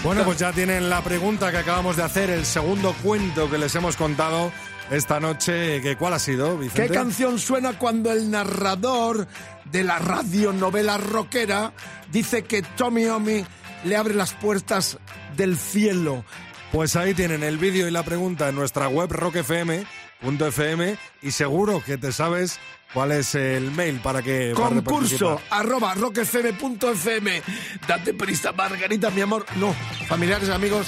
Bueno, 0.04 0.24
pues 0.24 0.38
ya 0.40 0.52
tienen 0.52 0.90
la 0.90 1.04
pregunta 1.04 1.52
que 1.52 1.58
acabamos 1.58 1.98
de 1.98 2.04
hacer, 2.04 2.30
el 2.30 2.46
segundo 2.46 2.94
cuento 3.04 3.50
que 3.50 3.58
les 3.58 3.74
hemos 3.76 3.96
contado 3.96 4.52
esta 4.92 5.20
noche. 5.20 5.82
que 5.82 5.96
¿Cuál 5.96 6.14
ha 6.14 6.20
sido, 6.20 6.58
Vicente? 6.58 6.88
¿Qué 6.88 6.94
canción 6.94 7.40
suena 7.40 7.74
cuando 7.78 8.12
el 8.12 8.32
narrador 8.32 9.28
de 9.72 9.84
la 9.84 10.00
radionovela 10.00 10.98
rockera 10.98 11.74
dice 12.12 12.44
que 12.44 12.62
Tommy 12.62 13.06
Omi 13.06 13.46
le 13.84 13.96
abre 13.96 14.14
las 14.14 14.34
puertas 14.34 14.98
del 15.36 15.58
cielo? 15.58 16.24
Pues 16.72 16.96
ahí 16.96 17.14
tienen 17.14 17.44
el 17.44 17.58
vídeo 17.58 17.88
y 17.88 17.92
la 17.92 18.04
pregunta 18.04 18.50
en 18.50 18.56
nuestra 18.56 18.88
web 18.88 19.12
Rock 19.12 19.38
FM 19.38 19.86
fm 20.22 20.98
y 21.22 21.32
seguro 21.32 21.82
que 21.86 21.98
te 21.98 22.12
sabes 22.12 22.60
cuál 22.94 23.12
es 23.12 23.36
el 23.36 23.72
mail 23.72 24.00
para 24.02 24.22
que 24.22 24.54
para 24.56 24.70
Concurso 24.76 25.36
participar. 25.36 25.60
arroba 25.60 25.94
rockfm.fm. 25.96 27.42
Date 27.88 28.14
prisa, 28.14 28.52
Margarita, 28.52 29.10
mi 29.12 29.22
amor. 29.22 29.46
No, 29.56 29.74
familiares, 30.08 30.50
amigos. 30.50 30.88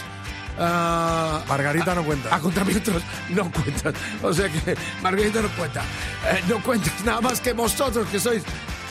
ah, 0.59 1.43
Margarita 1.47 1.95
no 1.95 2.03
cuenta. 2.03 2.35
Acontamientos 2.35 3.01
no 3.29 3.51
cuentan. 3.51 3.93
O 4.21 4.33
sea 4.33 4.49
que 4.49 4.75
Margarita 5.01 5.41
no 5.41 5.49
cuenta. 5.49 5.81
Eh, 6.31 6.41
no 6.47 6.61
cuentas 6.61 6.93
nada 7.05 7.21
más 7.21 7.39
que 7.39 7.53
vosotros, 7.53 8.07
que 8.09 8.19
sois 8.19 8.43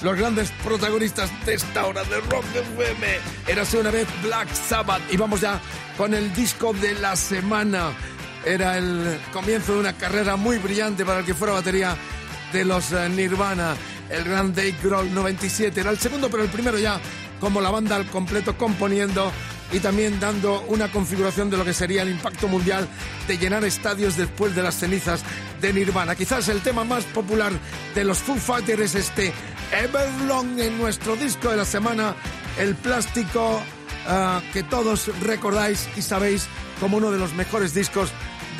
los 0.02 0.16
grandes 0.16 0.50
protagonistas 0.64 1.30
de 1.44 1.54
esta 1.54 1.84
hora 1.86 2.02
de 2.04 2.18
Rock 2.20 2.44
FM. 2.54 3.06
Érase 3.46 3.78
una 3.78 3.90
vez 3.90 4.06
Black 4.22 4.48
Sabbath. 4.54 5.02
Y 5.12 5.16
vamos 5.18 5.42
ya 5.42 5.60
con 5.98 6.14
el 6.14 6.32
disco 6.34 6.72
de 6.72 6.94
la 6.94 7.14
semana. 7.16 7.92
Era 8.44 8.78
el 8.78 9.18
comienzo 9.32 9.74
de 9.74 9.80
una 9.80 9.92
carrera 9.92 10.36
muy 10.36 10.58
brillante 10.58 11.04
para 11.04 11.20
el 11.20 11.26
que 11.26 11.34
fuera 11.34 11.54
batería 11.54 11.96
de 12.52 12.64
los 12.64 12.92
eh, 12.92 13.08
Nirvana. 13.08 13.76
El 14.08 14.24
gran 14.24 14.54
Dave 14.54 14.74
Grohl 14.82 15.12
97. 15.12 15.80
Era 15.80 15.90
el 15.90 15.98
segundo, 15.98 16.30
pero 16.30 16.42
el 16.42 16.48
primero 16.48 16.78
ya 16.78 17.00
como 17.38 17.60
la 17.60 17.70
banda 17.70 17.96
al 17.96 18.06
completo 18.06 18.56
componiendo 18.56 19.32
y 19.72 19.78
también 19.78 20.18
dando 20.20 20.62
una 20.68 20.90
configuración 20.90 21.48
de 21.48 21.56
lo 21.56 21.64
que 21.64 21.72
sería 21.72 22.02
el 22.02 22.10
impacto 22.10 22.48
mundial 22.48 22.88
de 23.26 23.38
llenar 23.38 23.64
estadios 23.64 24.16
después 24.16 24.54
de 24.54 24.62
las 24.62 24.74
cenizas 24.74 25.22
de 25.60 25.72
Nirvana. 25.72 26.14
Quizás 26.14 26.48
el 26.48 26.60
tema 26.60 26.84
más 26.84 27.04
popular 27.04 27.52
de 27.94 28.04
los 28.04 28.18
Foo 28.18 28.36
Fighters 28.36 28.80
es 28.80 28.94
este 28.94 29.32
Everlong 29.72 30.58
en 30.58 30.78
nuestro 30.78 31.16
disco 31.16 31.50
de 31.50 31.56
la 31.56 31.64
semana, 31.64 32.14
el 32.58 32.74
plástico 32.74 33.62
ah, 34.06 34.42
que 34.52 34.62
todos 34.62 35.08
recordáis 35.20 35.88
y 35.96 36.02
sabéis 36.02 36.46
como 36.80 36.96
uno 36.96 37.10
de 37.10 37.18
los 37.18 37.32
mejores 37.34 37.72
discos 37.74 38.10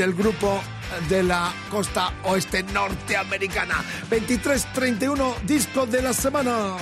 del 0.01 0.15
grupo 0.15 0.63
de 1.11 1.23
la 1.23 1.53
costa 1.71 2.11
oeste 2.25 2.63
norteamericana. 2.63 3.85
23-31 4.11 5.41
disco 5.43 5.85
de 5.85 6.01
la 6.01 6.15
semana. 6.15 6.79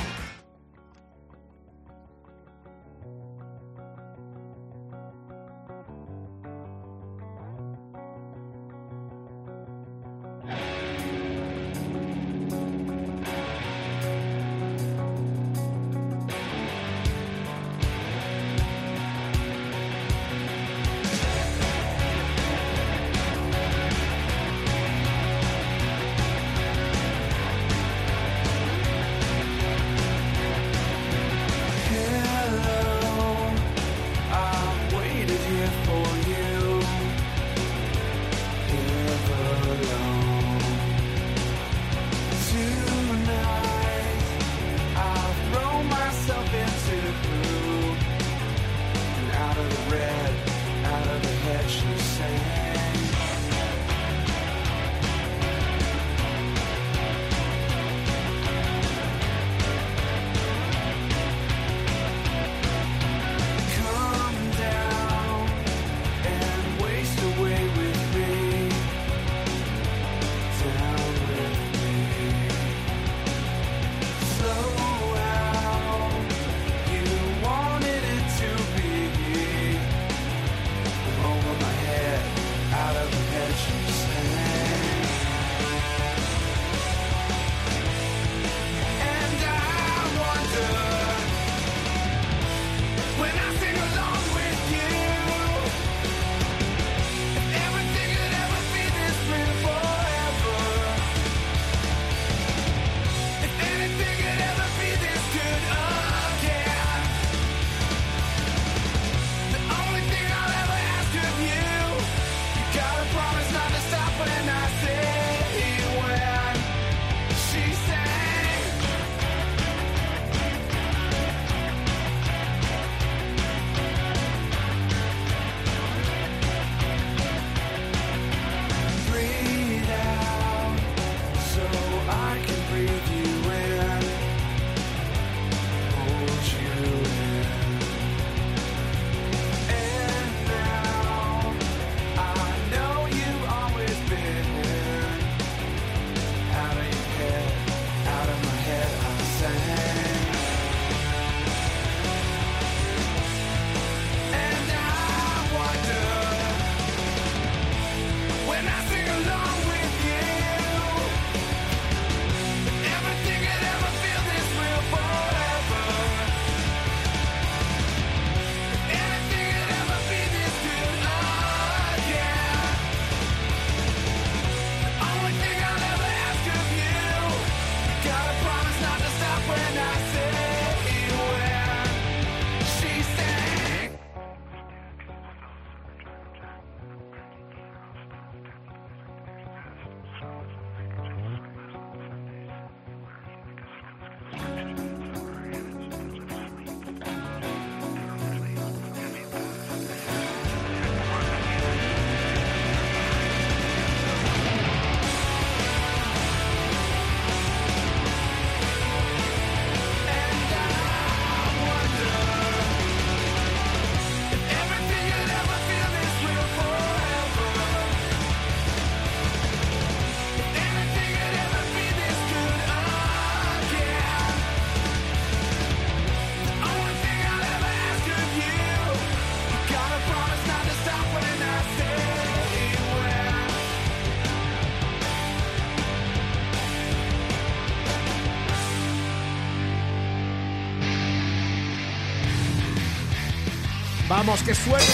Que 244.29 244.55
suene, 244.55 244.85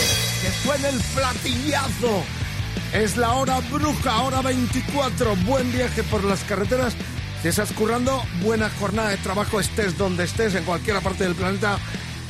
que 0.43 0.51
suene 0.63 0.89
el 0.91 1.01
platillazo. 1.13 2.23
Es 2.93 3.17
la 3.17 3.33
hora 3.33 3.59
bruja, 3.69 4.23
hora 4.23 4.41
24. 4.43 5.35
Buen 5.45 5.73
viaje 5.73 6.05
por 6.05 6.23
las 6.23 6.45
carreteras. 6.45 6.95
Si 7.43 7.49
estás 7.49 7.73
currando, 7.73 8.23
buena 8.45 8.71
jornada 8.71 9.09
de 9.09 9.17
trabajo, 9.17 9.59
estés 9.59 9.99
donde 9.99 10.23
estés, 10.23 10.55
en 10.55 10.63
cualquier 10.63 11.01
parte 11.01 11.25
del 11.25 11.35
planeta. 11.35 11.79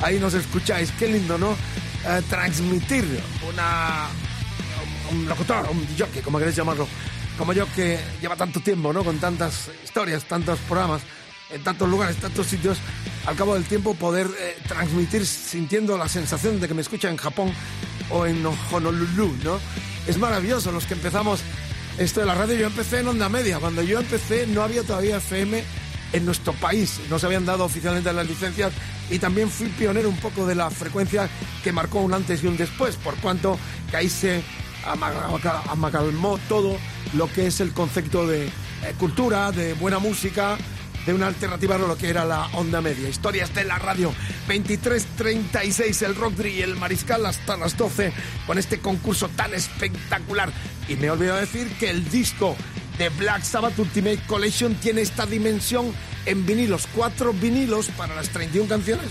Ahí 0.01 0.19
nos 0.19 0.33
escucháis. 0.33 0.91
Qué 0.97 1.07
lindo, 1.07 1.37
¿no? 1.37 1.51
Eh, 1.51 2.23
transmitir 2.27 3.05
una. 3.47 4.07
Un 5.11 5.29
locutor, 5.29 5.69
un 5.69 5.87
jockey, 5.97 6.23
como 6.23 6.39
queréis 6.39 6.57
llamarlo. 6.57 6.87
Como 7.37 7.53
yo 7.53 7.71
que 7.73 7.99
lleva 8.19 8.35
tanto 8.35 8.61
tiempo, 8.61 8.91
¿no? 8.91 9.03
Con 9.03 9.19
tantas 9.19 9.69
historias, 9.83 10.23
tantos 10.25 10.57
programas, 10.61 11.03
en 11.51 11.63
tantos 11.63 11.87
lugares, 11.87 12.17
tantos 12.17 12.47
sitios. 12.47 12.79
Al 13.25 13.35
cabo 13.35 13.55
del 13.55 13.63
tiempo, 13.63 13.95
poder 13.95 14.27
eh, 14.39 14.57
transmitir 14.67 15.25
sintiendo 15.25 15.97
la 15.97 16.07
sensación 16.07 16.59
de 16.59 16.67
que 16.67 16.75
me 16.75 16.81
escucha 16.81 17.09
en 17.09 17.17
Japón 17.17 17.51
o 18.11 18.25
en 18.25 18.45
Honolulu, 18.71 19.35
¿no? 19.43 19.59
Es 20.07 20.17
maravilloso 20.17 20.71
los 20.71 20.85
que 20.85 20.93
empezamos 20.93 21.41
esto 21.97 22.19
de 22.19 22.27
la 22.27 22.35
radio. 22.35 22.55
Yo 22.55 22.67
empecé 22.67 22.99
en 22.99 23.07
onda 23.07 23.27
media. 23.27 23.57
Cuando 23.57 23.81
yo 23.81 23.99
empecé 23.99 24.45
no 24.45 24.61
había 24.61 24.83
todavía 24.83 25.17
FM 25.17 25.63
en 26.13 26.25
nuestro 26.25 26.53
país. 26.53 26.99
No 27.09 27.17
se 27.17 27.25
habían 27.25 27.45
dado 27.45 27.65
oficialmente 27.65 28.13
las 28.13 28.27
licencias 28.27 28.71
y 29.09 29.19
también 29.19 29.49
fui 29.49 29.67
pionero 29.69 30.09
un 30.09 30.17
poco 30.17 30.45
de 30.45 30.55
la 30.55 30.69
frecuencia 30.69 31.27
que 31.63 31.71
marcó 31.71 32.01
un 32.01 32.13
antes 32.13 32.43
y 32.43 32.47
un 32.47 32.57
después, 32.57 32.95
por 32.95 33.15
cuanto 33.15 33.57
que 33.89 33.97
ahí 33.97 34.09
se 34.09 34.43
amalgamó 34.85 36.37
todo 36.47 36.77
lo 37.13 37.31
que 37.31 37.47
es 37.47 37.59
el 37.59 37.73
concepto 37.73 38.27
de 38.27 38.45
eh, 38.45 38.51
cultura, 38.99 39.51
de 39.51 39.73
buena 39.73 39.99
música, 39.99 40.57
de 41.05 41.13
una 41.13 41.27
alternativa 41.27 41.75
a 41.75 41.77
lo 41.77 41.97
que 41.97 42.09
era 42.09 42.25
la 42.25 42.47
onda 42.53 42.81
media. 42.81 43.07
Historias 43.09 43.53
de 43.53 43.63
la 43.63 43.77
radio. 43.77 44.13
23.36, 44.47 46.05
el 46.05 46.15
Rock 46.15 46.45
y 46.45 46.61
el 46.61 46.75
Mariscal 46.75 47.25
hasta 47.25 47.57
las 47.57 47.77
12 47.77 48.11
con 48.47 48.57
este 48.57 48.79
concurso 48.79 49.29
tan 49.29 49.53
espectacular. 49.53 50.51
Y 50.87 50.95
me 50.95 51.07
he 51.07 51.11
olvidado 51.11 51.39
decir 51.39 51.67
que 51.79 51.89
el 51.89 52.09
disco 52.09 52.55
de 52.97 53.09
Black 53.09 53.43
Sabbath 53.43 53.77
Ultimate 53.77 54.19
Collection 54.27 54.75
tiene 54.75 55.01
esta 55.01 55.25
dimensión 55.25 55.93
en 56.25 56.45
vinilos, 56.45 56.87
cuatro 56.95 57.33
vinilos 57.33 57.89
para 57.89 58.15
las 58.15 58.29
31 58.29 58.67
canciones, 58.67 59.07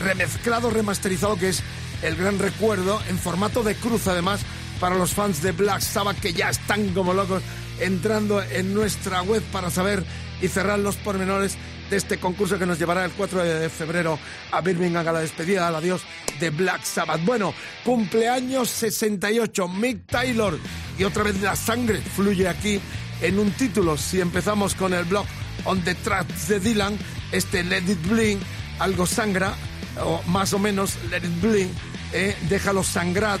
remezclado, 0.00 0.70
remasterizado, 0.70 1.36
que 1.36 1.50
es 1.50 1.62
el 2.02 2.16
gran 2.16 2.38
recuerdo 2.38 3.00
en 3.08 3.18
formato 3.18 3.62
de 3.62 3.74
cruz 3.74 4.06
además 4.06 4.40
para 4.80 4.96
los 4.96 5.12
fans 5.12 5.42
de 5.42 5.52
Black 5.52 5.80
Sabbath 5.80 6.18
que 6.20 6.32
ya 6.32 6.48
están 6.48 6.88
como 6.94 7.12
locos 7.12 7.42
entrando 7.80 8.42
en 8.42 8.74
nuestra 8.74 9.22
web 9.22 9.42
para 9.52 9.70
saber 9.70 10.04
y 10.40 10.48
cerrar 10.48 10.78
los 10.78 10.96
pormenores 10.96 11.56
de 11.90 11.96
este 11.96 12.18
concurso 12.18 12.58
que 12.58 12.66
nos 12.66 12.78
llevará 12.78 13.04
el 13.04 13.10
4 13.10 13.42
de 13.42 13.68
febrero 13.68 14.18
a 14.52 14.60
Birmingham 14.60 15.06
a 15.06 15.12
la 15.12 15.20
despedida, 15.20 15.66
al 15.66 15.74
adiós 15.74 16.02
de 16.38 16.50
Black 16.50 16.84
Sabbath. 16.84 17.24
Bueno, 17.24 17.52
cumpleaños 17.84 18.70
68, 18.70 19.68
Mick 19.68 20.06
Taylor 20.06 20.58
y 20.98 21.04
otra 21.04 21.24
vez 21.24 21.40
la 21.40 21.56
sangre 21.56 22.00
fluye 22.00 22.48
aquí 22.48 22.80
en 23.20 23.38
un 23.38 23.50
título. 23.50 23.96
Si 23.96 24.20
empezamos 24.20 24.74
con 24.74 24.94
el 24.94 25.04
blog 25.04 25.26
On 25.64 25.82
the 25.82 25.94
Tracks 25.96 26.48
de 26.48 26.60
Dylan, 26.60 26.96
este 27.32 27.64
Let 27.64 27.90
It 27.90 28.08
Bling, 28.08 28.38
algo 28.78 29.04
sangra, 29.06 29.54
o 30.02 30.22
más 30.28 30.52
o 30.52 30.58
menos 30.58 30.96
Let 31.10 31.18
It 31.18 31.40
Bling, 31.40 31.70
eh, 32.12 32.36
déjalo 32.48 32.82
sangrar, 32.82 33.40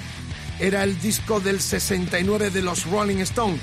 era 0.58 0.84
el 0.84 1.00
disco 1.00 1.40
del 1.40 1.60
69 1.60 2.50
de 2.50 2.62
los 2.62 2.84
Rolling 2.86 3.18
Stones. 3.18 3.60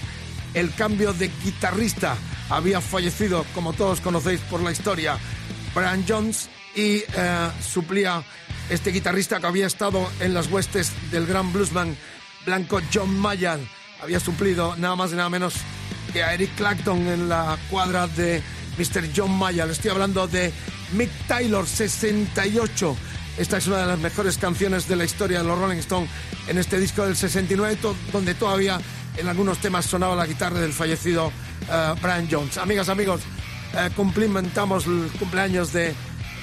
El 0.53 0.73
cambio 0.73 1.13
de 1.13 1.29
guitarrista 1.43 2.17
había 2.49 2.81
fallecido, 2.81 3.45
como 3.53 3.73
todos 3.73 4.01
conocéis 4.01 4.39
por 4.41 4.61
la 4.61 4.71
historia, 4.71 5.17
Brian 5.75 6.05
Jones 6.07 6.49
y 6.75 7.03
eh, 7.15 7.49
suplía 7.61 8.23
este 8.69 8.91
guitarrista 8.91 9.39
que 9.39 9.47
había 9.47 9.67
estado 9.67 10.09
en 10.19 10.33
las 10.33 10.47
huestes 10.51 10.91
del 11.11 11.25
gran 11.25 11.51
bluesman 11.53 11.95
blanco 12.45 12.81
John 12.93 13.17
Mayer. 13.19 13.59
Había 14.01 14.19
suplido 14.19 14.75
nada 14.77 14.95
más 14.95 15.11
y 15.11 15.15
nada 15.15 15.29
menos 15.29 15.53
que 16.13 16.23
a 16.23 16.33
Eric 16.33 16.55
Clapton 16.55 17.07
en 17.07 17.29
la 17.29 17.57
cuadra 17.69 18.07
de 18.07 18.41
Mr. 18.77 19.09
John 19.15 19.37
Mayer. 19.37 19.69
Estoy 19.69 19.91
hablando 19.91 20.27
de 20.27 20.51
Mick 20.93 21.09
Taylor, 21.27 21.67
68. 21.67 22.95
Esta 23.37 23.57
es 23.57 23.67
una 23.67 23.77
de 23.77 23.85
las 23.85 23.99
mejores 23.99 24.37
canciones 24.37 24.87
de 24.87 24.95
la 24.95 25.05
historia 25.05 25.39
de 25.39 25.43
los 25.43 25.59
Rolling 25.59 25.77
Stones 25.77 26.09
en 26.47 26.57
este 26.57 26.79
disco 26.79 27.05
del 27.05 27.15
69, 27.15 27.77
donde 28.11 28.33
todavía 28.33 28.79
en 29.17 29.27
algunos 29.27 29.59
temas 29.59 29.85
sonaba 29.85 30.15
la 30.15 30.25
guitarra 30.25 30.59
del 30.59 30.73
fallecido 30.73 31.27
uh, 31.27 31.99
Brian 32.01 32.27
Jones. 32.29 32.57
Amigas, 32.57 32.89
amigos, 32.89 33.21
uh, 33.73 33.93
cumplimentamos 33.93 34.85
el 34.85 35.09
cumpleaños 35.19 35.73
de 35.73 35.93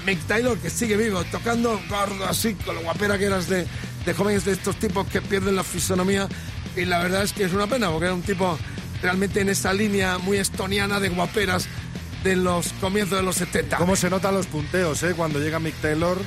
Mick 0.07 0.21
Taylor, 0.27 0.59
que 0.59 0.71
sigue 0.71 0.97
vivo, 0.97 1.25
tocando 1.25 1.81
gordo 1.89 2.27
así, 2.27 2.55
con 2.55 2.75
lo 2.75 2.83
guapera 2.83 3.19
que 3.19 3.25
eras 3.27 3.49
de, 3.49 3.67
de 4.05 4.15
jóvenes 4.15 4.45
de 4.45 4.53
estos 4.53 4.77
tipos 4.77 5.07
que 5.07 5.23
pierden 5.23 5.57
la 5.57 5.65
fisonomía. 5.65 6.29
Y 6.77 6.85
la 6.85 6.99
verdad 6.99 7.23
es 7.23 7.33
que 7.33 7.45
es 7.45 7.53
una 7.53 7.67
pena, 7.67 7.91
porque 7.91 8.07
era 8.07 8.15
un 8.15 8.23
tipo 8.23 8.59
realmente 9.01 9.41
en 9.41 9.49
esa 9.49 9.73
línea 9.73 10.19
muy 10.19 10.39
estoniana 10.39 11.01
de 11.01 11.09
guaperas 11.09 11.69
de 12.25 12.37
los 12.37 12.73
comienzos 12.81 13.19
de 13.19 13.25
los 13.25 13.37
70. 13.37 13.77
¿Cómo 13.77 13.97
se 13.97 14.11
notan 14.11 14.35
los 14.35 14.47
punteos, 14.47 15.03
eh? 15.03 15.15
Cuando 15.17 15.39
llega 15.39 15.59
Mick 15.59 15.75
Taylor 15.81 16.19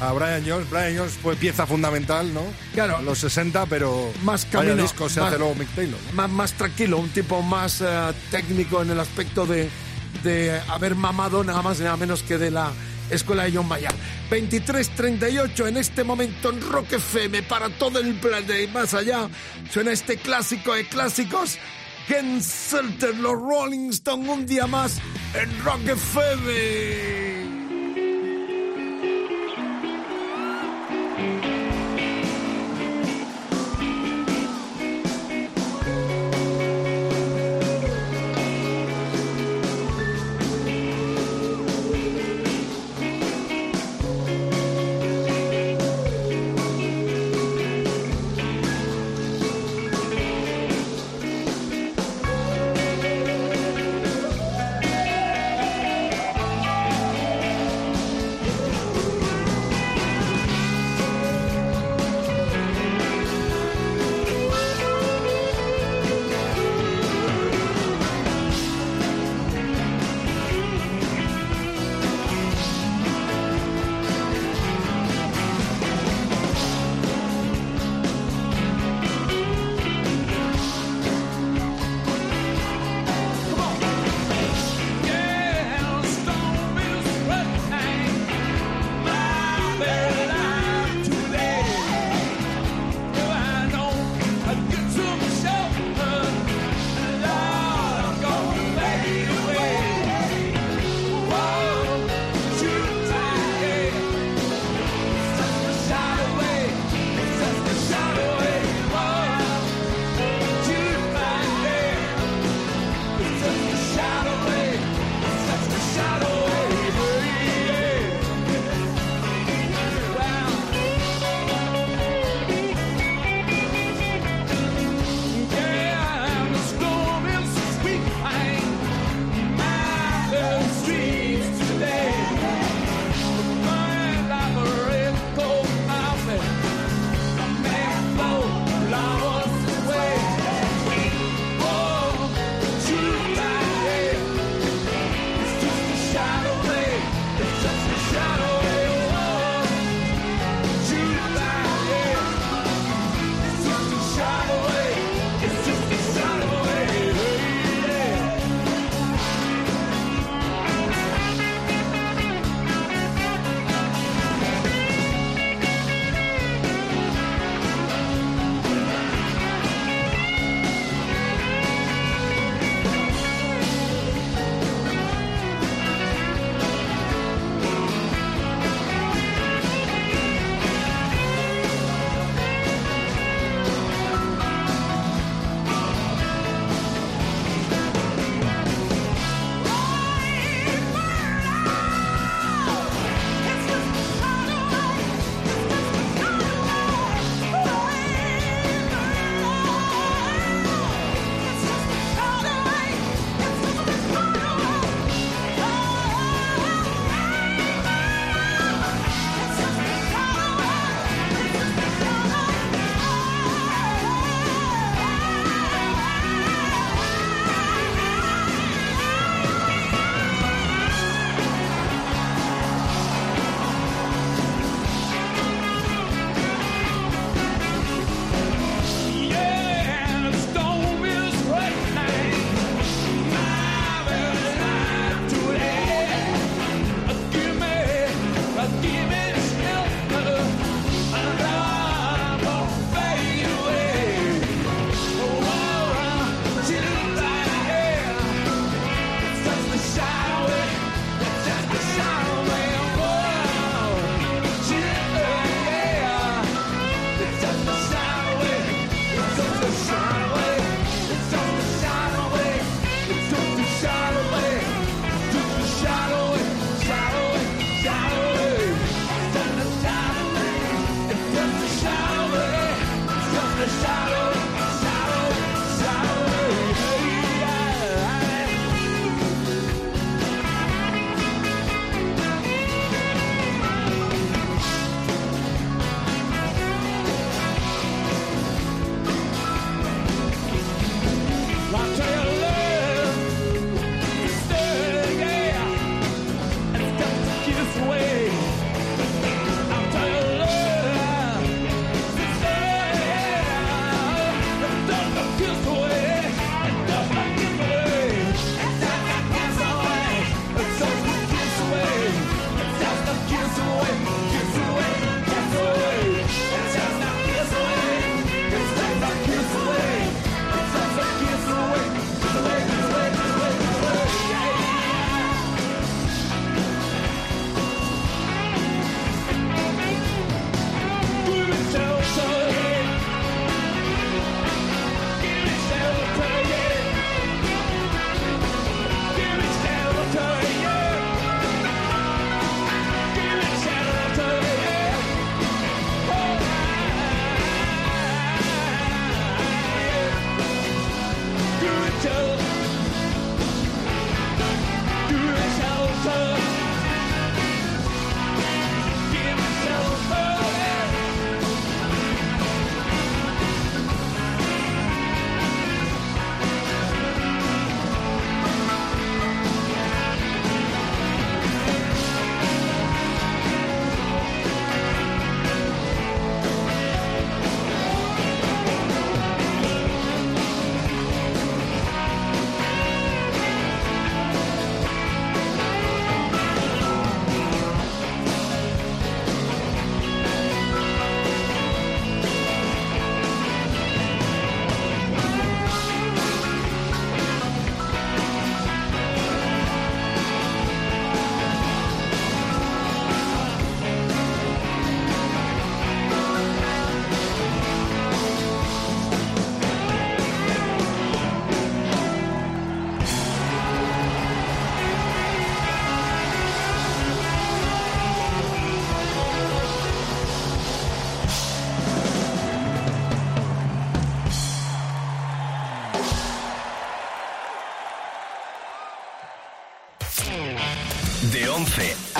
a 0.00 0.12
Brian 0.12 0.44
Jones. 0.46 0.68
Brian 0.70 0.96
Jones 0.96 1.12
fue 1.12 1.36
pieza 1.36 1.66
fundamental, 1.66 2.32
¿no? 2.32 2.42
Claro. 2.72 3.00
los 3.02 3.18
60, 3.18 3.66
pero 3.66 4.12
más 4.22 4.44
camino, 4.46 4.76
disco 4.76 5.08
se 5.08 5.20
hace 5.20 5.38
luego 5.38 5.54
Mick 5.54 5.68
Taylor. 5.74 5.98
Más, 6.12 6.30
más 6.30 6.52
tranquilo, 6.52 6.98
un 6.98 7.10
tipo 7.10 7.42
más 7.42 7.80
uh, 7.80 8.12
técnico 8.30 8.82
en 8.82 8.90
el 8.90 9.00
aspecto 9.00 9.46
de, 9.46 9.68
de 10.22 10.60
haber 10.68 10.94
mamado 10.94 11.44
nada 11.44 11.62
más 11.62 11.80
y 11.80 11.84
nada 11.84 11.96
menos 11.96 12.22
que 12.22 12.38
de 12.38 12.50
la 12.50 12.72
escuela 13.10 13.44
de 13.44 13.52
John 13.52 13.68
Mayer. 13.68 13.92
23.38 14.30 15.68
en 15.68 15.76
este 15.76 16.04
momento 16.04 16.50
en 16.50 16.60
Rock 16.60 16.94
FM 16.94 17.42
para 17.42 17.68
todo 17.70 18.00
el 18.00 18.14
planeta 18.14 18.58
y 18.60 18.66
más 18.68 18.94
allá. 18.94 19.28
Suena 19.70 19.92
este 19.92 20.16
clásico 20.16 20.74
de 20.74 20.88
clásicos. 20.88 21.58
Ken 22.08 22.42
Selter, 22.42 23.16
los 23.16 23.32
Rolling 23.32 23.90
Stones, 23.90 24.28
un 24.28 24.46
día 24.46 24.66
más 24.66 24.98
en 25.34 25.64
Rock 25.64 25.88
FM. 25.88 27.43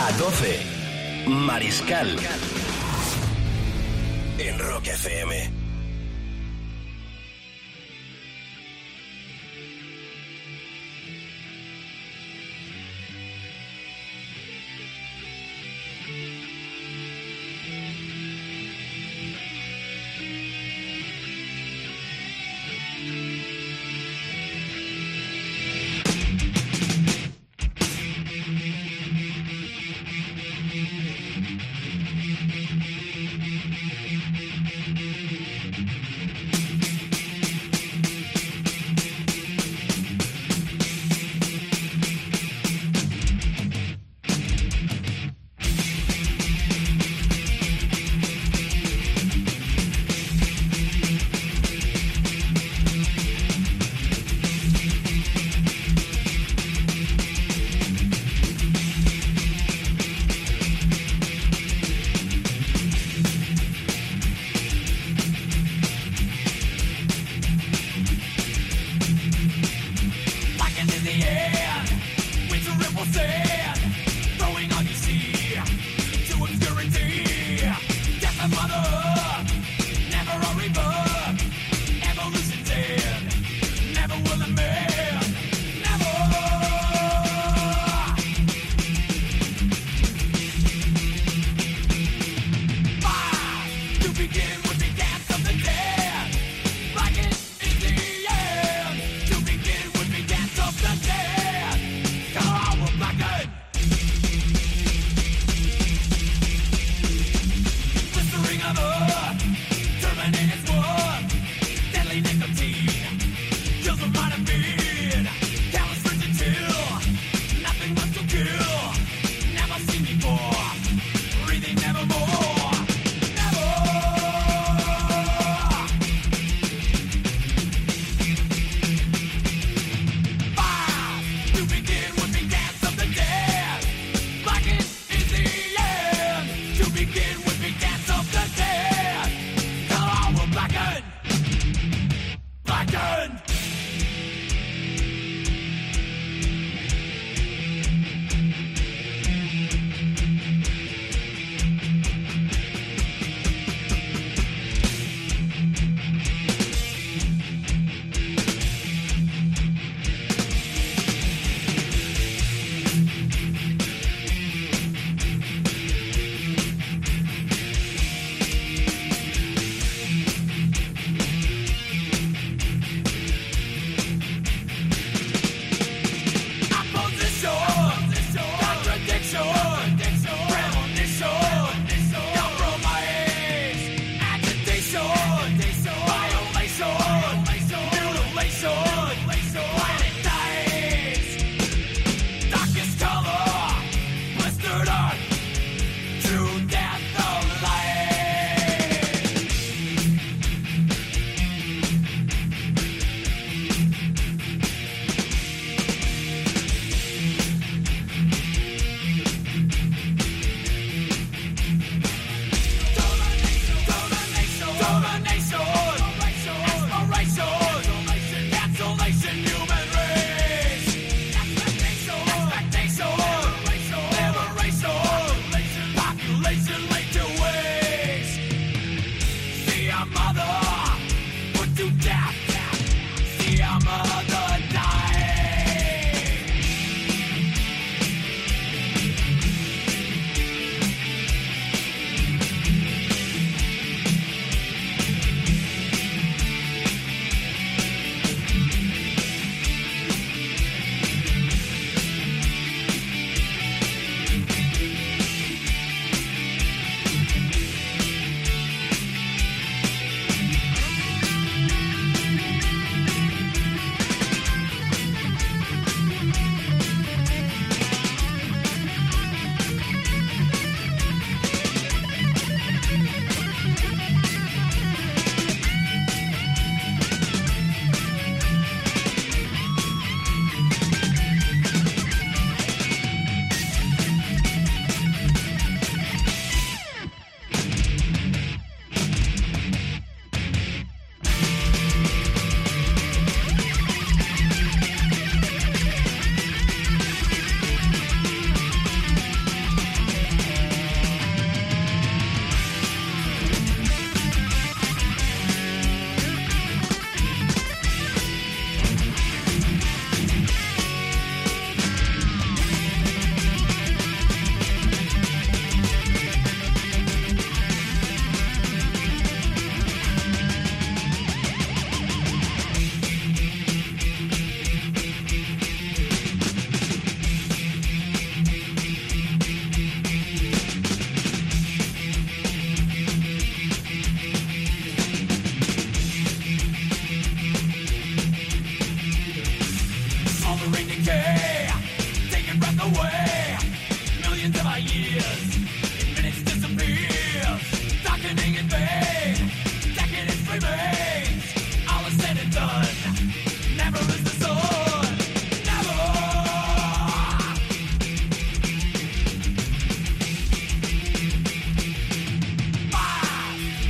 A 0.05 0.13
12, 0.19 1.27
Mariscal. 1.27 2.17
En 4.39 4.59
Rock 4.59 4.87
FM. 4.89 5.64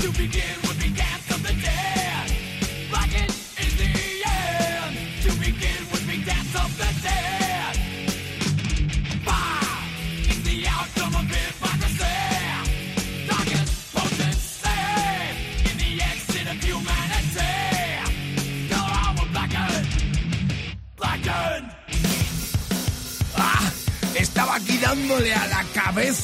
To 0.05 0.13
begin 0.13 0.54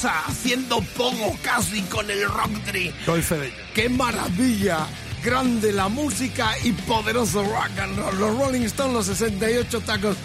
haciendo 0.05 0.80
pogo 0.96 1.36
casi 1.42 1.82
con 1.82 2.11
el 2.11 2.28
rock 2.28 2.64
tree. 2.64 2.92
Doy 3.07 3.22
fe 3.22 3.38
de 3.38 3.46
ello. 3.46 3.57
¡Qué 3.74 3.88
maravilla! 3.88 4.86
Grande 5.22 5.72
la 5.72 5.88
música 5.88 6.53
y 6.64 6.72
poderoso 6.72 7.42
rock 7.42 7.78
and 7.78 7.98
roll. 7.98 8.18
Los 8.18 8.38
Rolling 8.38 8.62
Stones, 8.62 8.94
los 8.94 9.07
68 9.07 9.80
tacos 9.82 10.16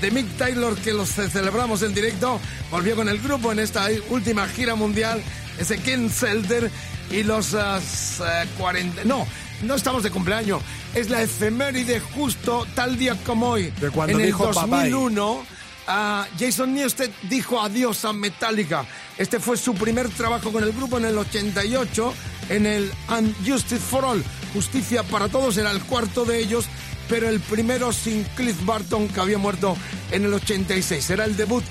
de 0.00 0.10
Mick 0.10 0.36
Taylor 0.36 0.76
que 0.76 0.92
los 0.92 1.08
celebramos 1.08 1.82
en 1.82 1.94
directo. 1.94 2.40
Volvió 2.70 2.96
con 2.96 3.08
el 3.08 3.18
grupo 3.18 3.52
en 3.52 3.60
esta 3.60 3.88
última 4.10 4.46
gira 4.48 4.74
mundial. 4.74 5.22
Ese 5.58 5.78
Ken 5.78 6.10
Selder 6.10 6.70
y 7.10 7.22
los 7.22 7.54
ah, 7.54 7.78
eh, 7.78 8.48
40... 8.58 9.04
No, 9.04 9.26
no 9.62 9.74
estamos 9.74 10.02
de 10.02 10.10
cumpleaños. 10.10 10.60
Es 10.94 11.08
la 11.08 11.22
efeméride 11.22 12.00
justo 12.00 12.66
tal 12.74 12.98
día 12.98 13.16
como 13.24 13.50
hoy. 13.50 13.70
De 13.80 13.90
cuando 13.90 14.14
en 14.14 14.20
el 14.20 14.26
dijo 14.26 14.50
Papay. 14.50 14.90
2001 14.90 15.44
ah, 15.86 16.26
Jason 16.38 16.74
Newsted 16.74 17.10
dijo 17.28 17.60
adiós 17.60 18.04
a 18.04 18.12
Metallica. 18.12 18.84
Este 19.18 19.38
fue 19.40 19.56
su 19.56 19.74
primer 19.74 20.08
trabajo 20.08 20.52
con 20.52 20.64
el 20.64 20.72
grupo 20.72 20.98
en 20.98 21.04
el 21.04 21.18
88 21.18 22.14
en 22.48 22.66
el 22.66 22.90
And 23.08 23.34
Justice 23.46 23.78
for 23.78 24.04
All. 24.04 24.24
Justicia 24.54 25.02
para 25.02 25.28
todos 25.28 25.56
era 25.56 25.70
el 25.70 25.82
cuarto 25.82 26.24
de 26.24 26.38
ellos, 26.38 26.66
pero 27.08 27.28
el 27.28 27.40
primero 27.40 27.92
sin 27.92 28.24
Cliff 28.36 28.64
Barton 28.64 29.08
que 29.08 29.20
había 29.20 29.38
muerto 29.38 29.76
en 30.10 30.24
el 30.24 30.34
86. 30.34 31.10
Era 31.10 31.24
el 31.24 31.36
debut 31.36 31.64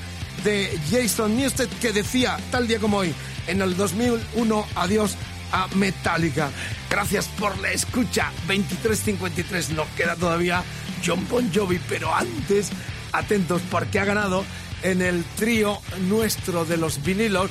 de 0.44 0.80
Jason 0.90 1.36
Newsted 1.36 1.70
que 1.82 1.92
decía 1.92 2.38
tal 2.52 2.68
día 2.68 2.80
como 2.80 2.98
hoy 2.98 3.14
en 3.48 3.62
el 3.62 3.76
2001 3.76 4.68
adiós 4.76 5.16
a 5.52 5.68
Metallica. 5.76 6.50
Gracias 6.90 7.28
por 7.28 7.58
la 7.60 7.72
escucha. 7.72 8.32
23.53 8.48 9.70
nos 9.70 9.88
queda 9.90 10.16
todavía 10.16 10.64
John 11.06 11.28
Bon 11.30 11.52
Jovi, 11.54 11.80
pero 11.90 12.14
antes, 12.14 12.70
atentos 13.12 13.62
porque 13.70 14.00
ha 14.00 14.06
ganado 14.06 14.46
en 14.84 15.02
el 15.02 15.24
trío 15.36 15.80
nuestro 16.08 16.66
de 16.66 16.78
los 16.78 17.04
vinilos 17.04 17.50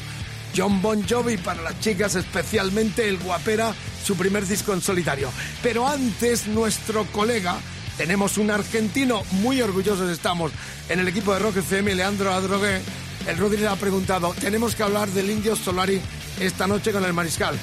John 0.57 0.83
Bon 0.83 1.07
Jovi 1.09 1.37
para 1.37 1.63
las 1.63 1.79
chicas, 1.81 2.15
especialmente 2.17 3.09
el 3.09 3.19
Guapera, 3.19 3.73
su 4.05 4.17
primer 4.17 4.47
disco 4.47 4.73
en 4.73 4.81
solitario. 4.81 5.31
Pero 5.63 5.87
antes, 5.87 6.47
nuestro 6.49 7.05
colega, 7.07 7.57
tenemos 7.97 8.39
un 8.39 8.51
argentino, 8.51 9.23
muy 9.33 9.61
orgullosos 9.61 10.11
estamos 10.11 10.53
en 10.89 11.01
el 11.01 11.09
equipo 11.09 11.33
de 11.33 11.41
Rock 11.41 11.59
FM, 11.59 11.95
Leandro 11.95 12.33
Adrogué. 12.33 12.81
El 13.27 13.37
Rodri 13.37 13.59
le 13.59 13.69
ha 13.69 13.77
preguntado, 13.77 14.35
tenemos 14.41 14.75
que 14.75 14.83
hablar 14.83 15.09
del 15.11 15.31
Indio 15.31 15.55
Solari 15.55 16.01
esta 16.41 16.67
noche 16.67 16.93
con 16.93 17.05
el 17.05 17.13
Mariscal. 17.13 17.57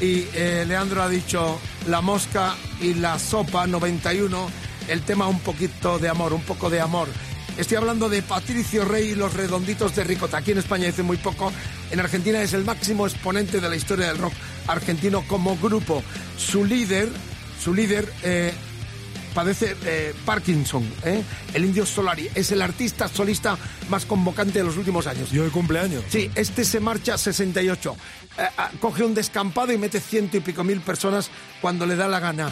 Y 0.00 0.26
eh, 0.34 0.64
Leandro 0.66 1.02
ha 1.02 1.08
dicho, 1.08 1.60
la 1.86 2.00
mosca 2.00 2.56
y 2.80 2.94
la 2.94 3.18
sopa 3.18 3.66
91, 3.66 4.50
el 4.88 5.02
tema 5.02 5.28
un 5.28 5.40
poquito 5.40 5.98
de 5.98 6.08
amor, 6.08 6.32
un 6.32 6.42
poco 6.42 6.68
de 6.68 6.80
amor. 6.80 7.08
Estoy 7.56 7.76
hablando 7.76 8.08
de 8.08 8.20
Patricio 8.20 8.84
Rey 8.84 9.10
y 9.10 9.14
los 9.14 9.32
redonditos 9.32 9.94
de 9.94 10.02
Ricota. 10.02 10.38
Aquí 10.38 10.50
en 10.50 10.58
España 10.58 10.86
dice 10.86 11.04
muy 11.04 11.18
poco. 11.18 11.52
En 11.92 12.00
Argentina 12.00 12.42
es 12.42 12.52
el 12.52 12.64
máximo 12.64 13.06
exponente 13.06 13.60
de 13.60 13.68
la 13.68 13.76
historia 13.76 14.08
del 14.08 14.18
rock 14.18 14.32
argentino 14.66 15.22
como 15.28 15.56
grupo. 15.56 16.02
Su 16.36 16.64
líder, 16.64 17.08
su 17.62 17.72
líder 17.72 18.12
eh, 18.24 18.52
padece 19.34 19.76
eh, 19.84 20.14
Parkinson. 20.24 20.82
¿eh? 21.04 21.22
El 21.52 21.64
Indio 21.64 21.86
Solari 21.86 22.28
es 22.34 22.50
el 22.50 22.60
artista 22.60 23.06
solista 23.06 23.56
más 23.88 24.04
convocante 24.04 24.58
de 24.58 24.64
los 24.64 24.76
últimos 24.76 25.06
años. 25.06 25.32
¿Y 25.32 25.38
hoy 25.38 25.50
cumpleaños? 25.50 26.02
Sí, 26.08 26.28
este 26.34 26.64
se 26.64 26.80
marcha 26.80 27.14
a 27.14 27.18
68. 27.18 27.96
Eh, 28.36 28.42
ah, 28.58 28.70
coge 28.80 29.04
un 29.04 29.14
descampado 29.14 29.72
y 29.72 29.78
mete 29.78 30.00
ciento 30.00 30.36
y 30.36 30.40
pico 30.40 30.64
mil 30.64 30.80
personas 30.80 31.30
cuando 31.60 31.86
le 31.86 31.94
da 31.94 32.08
la 32.08 32.18
gana. 32.18 32.50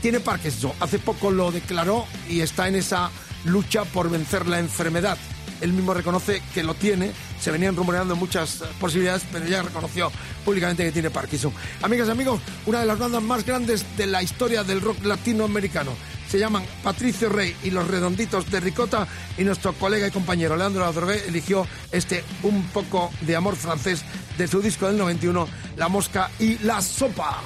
Tiene 0.00 0.20
Parkinson. 0.20 0.70
Hace 0.78 1.00
poco 1.00 1.32
lo 1.32 1.50
declaró 1.50 2.06
y 2.28 2.40
está 2.40 2.68
en 2.68 2.76
esa 2.76 3.10
lucha 3.44 3.84
por 3.84 4.10
vencer 4.10 4.46
la 4.46 4.58
enfermedad. 4.58 5.18
Él 5.60 5.72
mismo 5.72 5.94
reconoce 5.94 6.42
que 6.52 6.62
lo 6.62 6.74
tiene. 6.74 7.12
Se 7.40 7.50
venían 7.50 7.76
rumoreando 7.76 8.16
muchas 8.16 8.60
eh, 8.60 8.64
posibilidades, 8.80 9.24
pero 9.32 9.46
ya 9.46 9.62
reconoció 9.62 10.10
públicamente 10.44 10.84
que 10.84 10.92
tiene 10.92 11.10
Parkinson. 11.10 11.52
Amigas 11.82 12.08
y 12.08 12.10
amigos, 12.10 12.40
una 12.66 12.80
de 12.80 12.86
las 12.86 12.98
bandas 12.98 13.22
más 13.22 13.46
grandes 13.46 13.84
de 13.96 14.06
la 14.06 14.22
historia 14.22 14.64
del 14.64 14.80
rock 14.80 15.04
latinoamericano. 15.04 15.92
Se 16.28 16.38
llaman 16.38 16.64
Patricio 16.82 17.28
Rey 17.28 17.54
y 17.62 17.70
los 17.70 17.86
Redonditos 17.86 18.50
de 18.50 18.60
Ricota 18.60 19.06
y 19.38 19.44
nuestro 19.44 19.72
colega 19.74 20.08
y 20.08 20.10
compañero 20.10 20.56
Leandro 20.56 20.84
Adrogué 20.84 21.22
eligió 21.28 21.66
este 21.92 22.24
Un 22.42 22.64
poco 22.68 23.10
de 23.20 23.36
amor 23.36 23.56
francés 23.56 24.02
de 24.36 24.48
su 24.48 24.60
disco 24.60 24.88
del 24.88 24.98
91, 24.98 25.46
La 25.76 25.88
Mosca 25.88 26.30
y 26.40 26.58
la 26.58 26.80
Sopa. 26.82 27.40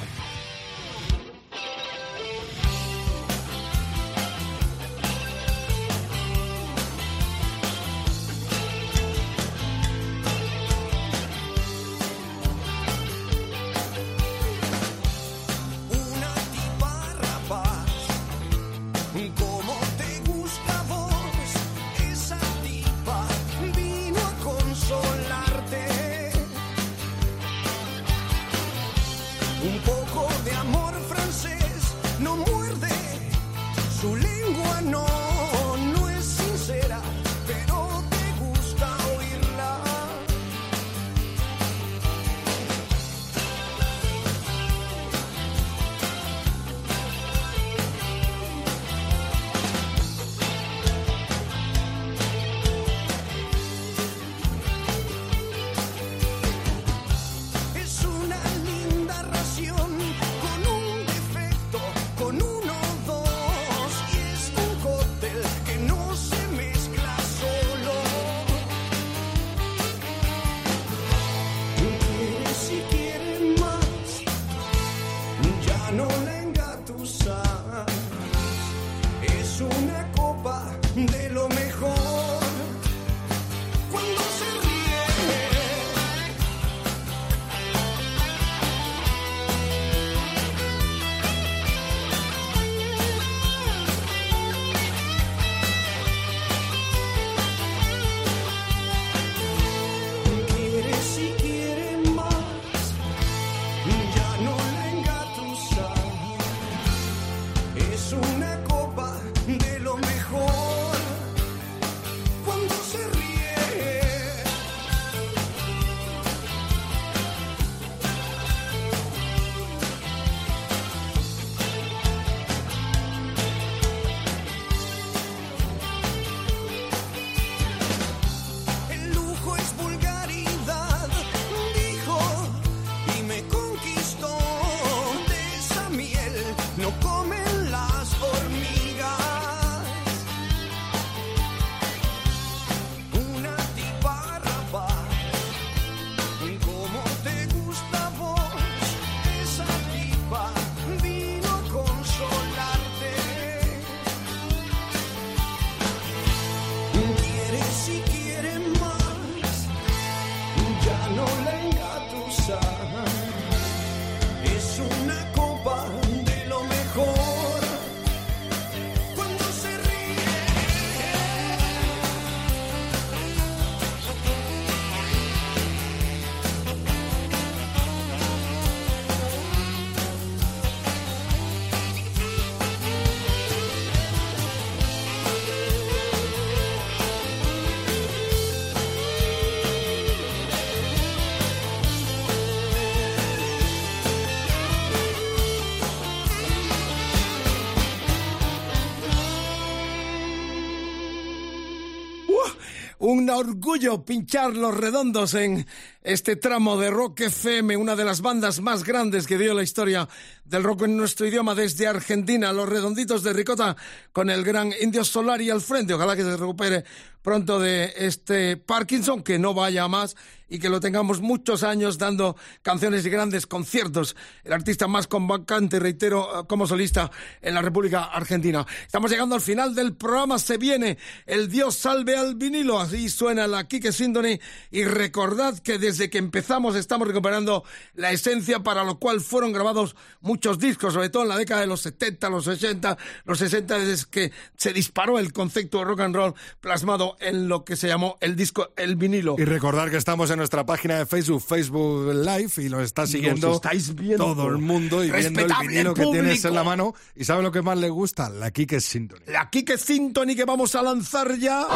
Un 203.10 203.30
orgullo 203.30 204.04
pinchar 204.04 204.54
los 204.54 204.76
redondos 204.76 205.32
en 205.32 205.66
este 206.02 206.36
tramo 206.36 206.76
de 206.76 206.90
Rock 206.90 207.22
FM, 207.22 207.74
una 207.74 207.96
de 207.96 208.04
las 208.04 208.20
bandas 208.20 208.60
más 208.60 208.84
grandes 208.84 209.26
que 209.26 209.38
dio 209.38 209.54
la 209.54 209.62
historia 209.62 210.06
del 210.44 210.62
rock 210.62 210.82
en 210.82 210.98
nuestro 210.98 211.26
idioma 211.26 211.54
desde 211.54 211.86
Argentina, 211.86 212.52
los 212.52 212.68
redonditos 212.68 213.22
de 213.22 213.32
Ricota 213.32 213.74
con 214.12 214.28
el 214.28 214.44
gran 214.44 214.74
Indio 214.78 215.04
Solari 215.04 215.48
al 215.48 215.62
frente. 215.62 215.94
Ojalá 215.94 216.16
que 216.16 216.22
se 216.22 216.36
recupere 216.36 216.84
pronto 217.28 217.60
de 217.60 217.92
este 217.94 218.56
Parkinson, 218.56 219.22
que 219.22 219.38
no 219.38 219.52
vaya 219.52 219.86
más 219.86 220.16
y 220.48 220.58
que 220.58 220.68
lo 220.68 220.80
tengamos 220.80 221.20
muchos 221.20 221.62
años 221.62 221.98
dando 221.98 222.36
canciones 222.62 223.04
y 223.04 223.10
grandes 223.10 223.46
conciertos. 223.46 224.16
El 224.44 224.52
artista 224.52 224.86
más 224.86 225.06
convocante, 225.06 225.78
reitero, 225.78 226.46
como 226.48 226.66
solista 226.66 227.10
en 227.42 227.54
la 227.54 227.62
República 227.62 228.04
Argentina. 228.04 228.66
Estamos 228.86 229.10
llegando 229.10 229.34
al 229.34 229.40
final 229.40 229.74
del 229.74 229.94
programa. 229.94 230.38
Se 230.38 230.56
viene 230.56 230.98
el 231.26 231.48
Dios 231.48 231.76
salve 231.76 232.16
al 232.16 232.34
vinilo. 232.36 232.80
Así 232.80 233.08
suena 233.08 233.46
la 233.46 233.68
Kike 233.68 233.92
Symphony. 233.92 234.40
Y 234.70 234.84
recordad 234.84 235.58
que 235.58 235.78
desde 235.78 236.08
que 236.08 236.18
empezamos 236.18 236.76
estamos 236.76 237.06
recuperando 237.06 237.64
la 237.94 238.10
esencia 238.10 238.60
para 238.60 238.84
lo 238.84 238.98
cual 238.98 239.20
fueron 239.20 239.52
grabados 239.52 239.96
muchos 240.20 240.58
discos, 240.58 240.94
sobre 240.94 241.10
todo 241.10 241.24
en 241.24 241.28
la 241.28 241.36
década 241.36 241.60
de 241.60 241.66
los 241.66 241.82
70, 241.82 242.30
los 242.30 242.46
80, 242.46 242.96
los 243.24 243.38
60, 243.38 243.78
desde 243.78 244.10
que 244.10 244.32
se 244.56 244.72
disparó 244.72 245.18
el 245.18 245.32
concepto 245.32 245.78
de 245.78 245.84
rock 245.84 246.00
and 246.00 246.14
roll 246.14 246.34
plasmado 246.60 247.16
en 247.20 247.48
lo 247.48 247.64
que 247.64 247.76
se 247.76 247.88
llamó 247.88 248.16
el 248.20 248.36
disco, 248.36 248.68
el 248.76 248.96
vinilo. 248.96 249.36
Y 249.38 249.44
recordar 249.44 249.90
que 249.90 249.96
estamos 249.96 250.30
en 250.30 250.38
nuestra 250.38 250.64
página 250.64 250.98
de 250.98 251.06
Facebook, 251.06 251.42
Facebook 251.42 252.14
Live, 252.14 252.52
y 252.58 252.68
lo 252.68 252.80
está 252.80 253.06
siguiendo 253.06 253.54
estáis 253.54 253.94
viendo. 253.94 254.24
todo 254.24 254.48
el 254.48 254.58
mundo 254.58 255.04
y 255.04 255.10
viendo 255.10 255.40
el 255.40 255.52
vinilo 255.60 255.94
que 255.94 256.06
tienes 256.06 256.44
en 256.44 256.54
la 256.54 256.64
mano. 256.64 256.94
¿Y 257.14 257.24
sabe 257.24 257.42
lo 257.42 257.52
que 257.52 257.62
más 257.62 257.78
le 257.78 257.88
gusta? 257.88 258.28
La 258.28 258.50
Kike 258.50 258.80
Symphony. 258.80 259.20
La 259.26 259.48
Kike 259.50 259.78
Symphony 259.78 260.36
que 260.36 260.44
vamos 260.44 260.74
a 260.74 260.82
lanzar 260.82 261.36
ya. 261.38 261.66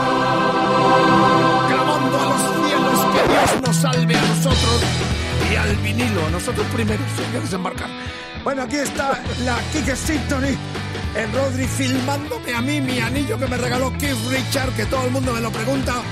Clamando 1.68 2.18
a 2.18 2.24
los 2.26 2.43
cielos 2.66 3.01
que 3.14 3.28
Dios 3.32 3.61
nos 3.66 3.76
salve 3.76 4.14
a 4.14 4.22
nosotros 4.22 4.82
y 5.51 5.57
al 5.57 5.76
vinilo, 5.76 6.26
a 6.26 6.30
nosotros 6.30 6.66
primero, 6.72 7.03
sin 7.16 7.32
que 7.32 7.40
desembarcar. 7.40 7.88
Bueno, 8.45 8.62
aquí 8.62 8.76
está 8.76 9.22
la 9.45 9.61
Kike 9.72 9.97
Symphony. 9.97 10.57
El 11.15 11.31
Rodri 11.33 11.67
filmándome 11.67 12.55
a 12.55 12.63
mí 12.63 12.81
mi 12.81 12.99
anillo 12.99 13.39
que 13.39 13.47
me 13.47 13.59
regaló 13.59 13.93
Keith 13.99 14.17
Richard, 14.31 14.73
que 14.75 14.87
todo 14.87 15.05
el 15.05 15.11
mundo 15.11 15.35
me 15.35 15.43
lo 15.43 15.51
pregunta. 15.51 16.03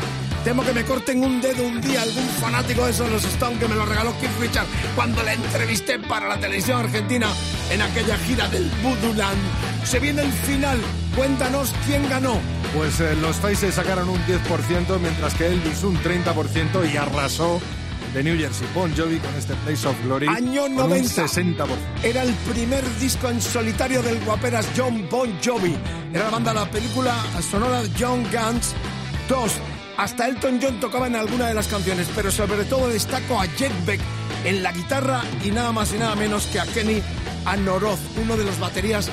Temo 0.45 0.63
que 0.63 0.73
me 0.73 0.85
corten 0.85 1.23
un 1.23 1.41
dedo 1.41 1.65
un 1.65 1.81
día 1.81 2.03
algún 2.03 2.27
fanático 2.41 2.85
de 2.85 2.91
esos 2.91 3.11
los 3.11 3.25
Stones 3.25 3.59
que 3.59 3.69
me 3.69 3.75
lo 3.75 3.87
regaló 3.87 4.13
Keith 4.21 4.39
Richard 4.41 4.67
cuando 4.95 5.23
le 5.23 5.35
entrevisté 5.35 5.99
para 5.99 6.29
la 6.29 6.39
televisión 6.39 6.81
argentina 6.81 7.29
en 7.71 7.81
aquella 7.83 8.17
gira 8.19 8.49
del 8.49 8.71
Voodoo 8.83 9.15
Land. 9.15 9.39
Se 9.85 10.01
viene 10.01 10.23
el 10.23 10.33
final. 10.33 10.79
Cuéntanos 11.17 11.75
quién 11.87 12.09
ganó. 12.09 12.39
Pues 12.75 13.01
eh, 13.01 13.17
los 13.17 13.37
Faces 13.37 13.75
sacaron 13.75 14.09
un 14.09 14.21
10%, 14.27 14.99
mientras 15.01 15.35
que 15.35 15.47
Elvis 15.47 15.83
un 15.83 15.97
30% 15.97 16.93
y 16.93 16.97
arrasó 16.97 17.61
de 18.15 18.23
New 18.25 18.37
Jersey 18.37 18.67
Bon 18.75 18.93
Jovi 18.97 19.19
con 19.19 19.35
este 19.37 19.55
Place 19.57 19.87
of 19.87 19.97
Glory 20.05 20.27
Año 20.27 20.63
con 20.63 20.77
90. 20.77 21.23
un 21.23 21.29
60%. 21.29 21.67
Era 22.03 22.23
el 22.23 22.33
primer 22.53 22.85
disco 22.99 23.29
en 23.29 23.41
solitario 23.41 24.03
del 24.03 24.19
guaperas 24.25 24.67
John 24.77 25.07
Bon 25.11 25.31
Jovi. 25.45 25.77
Era 26.13 26.25
la 26.25 26.31
banda 26.31 26.53
de 26.53 26.61
la 26.61 26.71
película 26.71 27.15
sonora 27.49 27.83
John 27.99 28.23
Guns 28.25 28.75
2. 29.29 29.53
Hasta 29.97 30.29
Elton 30.29 30.59
John 30.63 30.81
tocaba 30.81 31.07
en 31.07 31.17
alguna 31.17 31.49
de 31.49 31.55
las 31.55 31.69
canciones, 31.69 32.09
pero 32.15 32.31
sobre 32.31 32.65
todo 32.65 32.89
destaco 32.89 33.41
a 33.41 33.47
Jet 33.57 33.73
Beck 33.85 34.01
en 34.45 34.63
la 34.63 34.73
guitarra 34.73 35.23
y 35.45 35.51
nada 35.51 35.73
más 35.73 35.93
y 35.93 35.99
nada 35.99 36.15
menos 36.15 36.47
que 36.47 36.59
a 36.59 36.65
Kenny 36.65 37.03
Anoroth, 37.45 38.01
uno 38.23 38.37
de 38.37 38.45
los 38.45 38.59
baterías 38.59 39.09
eh, 39.09 39.13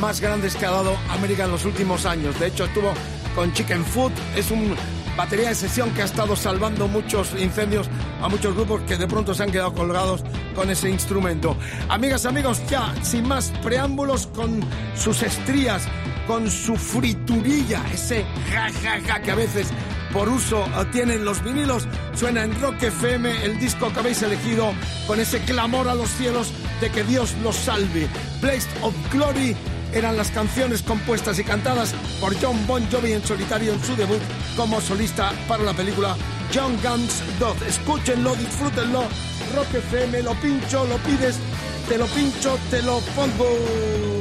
más 0.00 0.20
grandes 0.20 0.56
que 0.56 0.66
ha 0.66 0.70
dado 0.70 0.96
América 1.10 1.44
en 1.44 1.52
los 1.52 1.64
últimos 1.64 2.06
años. 2.06 2.38
De 2.40 2.48
hecho, 2.48 2.64
estuvo 2.64 2.92
con 3.34 3.52
Chicken 3.52 3.84
Food, 3.84 4.12
es 4.34 4.50
un 4.50 4.74
batería 5.16 5.48
de 5.48 5.54
sesión 5.54 5.90
que 5.94 6.02
ha 6.02 6.04
estado 6.04 6.36
salvando 6.36 6.88
muchos 6.88 7.32
incendios 7.38 7.88
a 8.20 8.28
muchos 8.28 8.54
grupos 8.54 8.82
que 8.82 8.96
de 8.96 9.06
pronto 9.06 9.34
se 9.34 9.42
han 9.42 9.50
quedado 9.50 9.72
colgados 9.72 10.22
con 10.54 10.70
ese 10.70 10.90
instrumento. 10.90 11.56
Amigas, 11.88 12.26
amigos, 12.26 12.62
ya 12.68 12.94
sin 13.02 13.26
más 13.26 13.50
preámbulos, 13.62 14.26
con 14.28 14.60
sus 14.94 15.22
estrías, 15.22 15.86
con 16.26 16.50
su 16.50 16.76
friturilla, 16.76 17.82
ese 17.92 18.24
ja 18.52 18.68
ja 18.82 19.00
ja 19.06 19.22
que 19.22 19.30
a 19.30 19.34
veces 19.34 19.68
por 20.12 20.28
uso 20.28 20.64
tienen 20.92 21.24
los 21.24 21.42
vinilos, 21.42 21.86
suena 22.14 22.44
en 22.44 22.58
Rock 22.60 22.82
FM 22.84 23.44
el 23.44 23.58
disco 23.58 23.92
que 23.92 24.00
habéis 24.00 24.22
elegido 24.22 24.72
con 25.06 25.20
ese 25.20 25.40
clamor 25.40 25.88
a 25.88 25.94
los 25.94 26.08
cielos 26.10 26.52
de 26.80 26.90
que 26.90 27.04
Dios 27.04 27.34
los 27.42 27.56
salve. 27.56 28.08
Place 28.40 28.66
of 28.82 28.94
Glory 29.12 29.56
eran 29.96 30.16
las 30.16 30.30
canciones 30.30 30.82
compuestas 30.82 31.38
y 31.38 31.44
cantadas 31.44 31.94
por 32.20 32.38
John 32.40 32.66
Bon 32.66 32.86
Jovi 32.90 33.12
en 33.12 33.24
solitario 33.24 33.72
en 33.72 33.82
su 33.82 33.96
debut 33.96 34.20
como 34.54 34.80
solista 34.80 35.32
para 35.48 35.62
la 35.62 35.72
película 35.72 36.16
John 36.54 36.76
Guns 36.82 37.22
2. 37.38 37.62
Escúchenlo, 37.62 38.34
disfrútenlo. 38.36 39.04
Rock 39.54 39.74
FM, 39.74 40.22
lo 40.22 40.34
pincho, 40.34 40.84
lo 40.84 40.96
pides, 40.98 41.38
te 41.88 41.96
lo 41.96 42.06
pincho, 42.06 42.58
te 42.70 42.82
lo 42.82 43.00
pongo. 43.14 44.15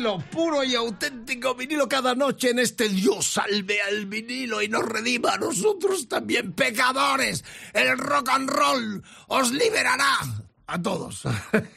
Vinilo, 0.00 0.18
puro 0.30 0.64
y 0.64 0.74
auténtico 0.74 1.54
vinilo 1.54 1.86
cada 1.86 2.14
noche 2.14 2.50
en 2.50 2.58
este 2.58 2.88
Dios 2.88 3.32
salve 3.32 3.82
al 3.82 4.06
vinilo 4.06 4.62
y 4.62 4.68
nos 4.68 4.82
redima 4.84 5.34
a 5.34 5.38
nosotros 5.38 6.08
también, 6.08 6.52
pecadores. 6.52 7.44
El 7.74 7.98
rock 7.98 8.30
and 8.30 8.48
roll 8.48 9.02
os 9.28 9.52
liberará 9.52 10.16
a 10.66 10.80
todos. 10.80 11.22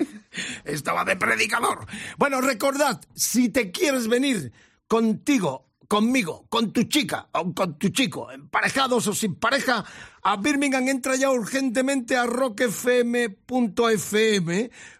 Estaba 0.64 1.04
de 1.04 1.18
predicador. 1.18 1.86
Bueno, 2.18 2.40
recordad, 2.40 3.02
si 3.14 3.50
te 3.50 3.72
quieres 3.72 4.08
venir 4.08 4.54
contigo, 4.88 5.70
conmigo, 5.90 6.46
con 6.48 6.72
tu 6.72 6.84
chica 6.84 7.28
o 7.34 7.54
con 7.54 7.78
tu 7.78 7.90
chico, 7.90 8.32
emparejados 8.32 9.06
o 9.08 9.14
sin 9.14 9.36
pareja, 9.36 9.84
a 10.24 10.38
Birmingham 10.38 10.88
entra 10.88 11.16
ya 11.16 11.30
urgentemente 11.30 12.16
a 12.16 12.26
rockfm.fm 12.26 13.44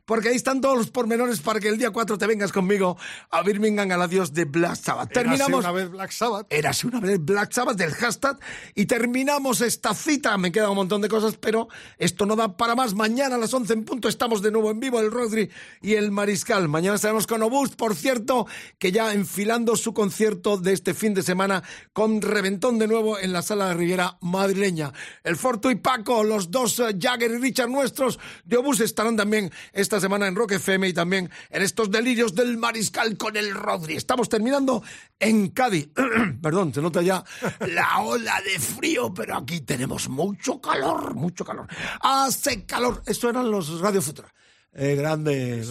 porque 0.06 0.30
ahí 0.30 0.36
están 0.36 0.60
todos 0.60 0.78
los 0.78 0.92
pormenores 0.92 1.40
para 1.40 1.60
que 1.60 1.70
el 1.70 1.78
día 1.78 1.92
4 1.92 2.18
te 2.18 2.28
vengas 2.28 2.52
conmigo 2.52 2.98
a 3.30 3.42
Birmingham 3.42 3.90
al 3.92 4.02
adiós 4.02 4.34
de 4.34 4.46
Black 4.46 4.76
Sabbath. 4.76 5.14
Terminamos. 5.14 5.60
una 5.60 5.72
vez 5.72 5.90
Black 5.90 6.12
Sabbath. 6.12 6.48
Érase 6.50 6.88
una 6.88 7.00
vez 7.00 7.24
Black 7.24 7.54
Sabbath 7.54 7.78
del 7.78 7.92
hashtag 7.92 8.38
y 8.76 8.86
terminamos 8.86 9.62
esta 9.62 9.94
cita. 9.94 10.38
Me 10.38 10.52
queda 10.52 10.70
un 10.70 10.76
montón 10.76 11.02
de 11.02 11.08
cosas, 11.08 11.38
pero 11.38 11.70
esto 11.98 12.26
no 12.26 12.36
da 12.36 12.58
para 12.58 12.76
más. 12.76 12.94
Mañana 12.94 13.36
a 13.36 13.38
las 13.38 13.54
11 13.54 13.74
en 13.74 13.86
punto 13.86 14.10
estamos 14.10 14.42
de 14.42 14.52
nuevo 14.52 14.72
en 14.72 14.80
vivo, 14.80 15.00
el 15.00 15.10
Rodri 15.10 15.50
y 15.82 15.94
el 15.94 16.12
Mariscal. 16.12 16.68
Mañana 16.68 16.96
estaremos 16.96 17.26
con 17.26 17.42
Obús, 17.42 17.76
por 17.76 17.96
cierto, 17.96 18.46
que 18.80 18.92
ya 18.92 19.14
enfilando 19.14 19.78
su 19.78 19.94
concierto 19.94 20.58
de 20.58 20.74
este 20.74 20.94
fin 20.94 21.14
de 21.14 21.24
semana 21.24 21.64
con 21.94 22.22
reventón 22.22 22.78
de 22.78 22.88
nuevo 22.88 23.18
en 23.18 23.32
la 23.32 23.42
sala 23.42 23.70
de 23.70 23.76
Riviera 23.76 24.18
madrileña. 24.20 24.92
El 25.24 25.36
Fortu 25.36 25.70
y 25.70 25.76
Paco, 25.76 26.24
los 26.24 26.52
dos 26.52 26.80
eh, 26.80 26.96
Jagger 27.00 27.32
y 27.32 27.38
Richard 27.38 27.70
nuestros 27.70 28.20
de 28.44 28.58
Obús 28.58 28.80
estarán 28.80 29.18
también 29.18 29.52
esta 29.72 30.00
semana 30.00 30.28
en 30.28 30.36
Rock 30.36 30.54
FM 30.54 30.88
y 30.88 30.94
también 30.94 31.30
en 31.50 31.62
estos 31.62 31.92
delirios 31.92 32.36
del 32.36 32.58
Mariscal 32.58 33.18
con 33.18 33.38
el 33.38 33.54
Rodri. 33.54 33.96
Estamos 33.96 34.30
terminando 34.30 34.84
en 35.20 35.50
Cádiz. 35.50 35.90
Perdón, 36.42 36.74
se 36.74 36.82
nota 36.82 37.02
ya 37.02 37.24
la 37.68 38.00
ola 38.00 38.42
de 38.42 38.60
frío, 38.60 39.14
pero 39.14 39.38
aquí 39.38 39.62
tenemos 39.62 40.10
mucho 40.10 40.60
calor, 40.60 41.16
mucho 41.16 41.46
calor. 41.46 41.68
Hace 42.02 42.66
calor. 42.66 43.04
Esto 43.06 43.30
eran 43.30 43.50
los 43.50 43.80
Radio 43.80 44.02
Futura. 44.02 44.34
Eh, 44.76 44.96
grande. 44.96 45.64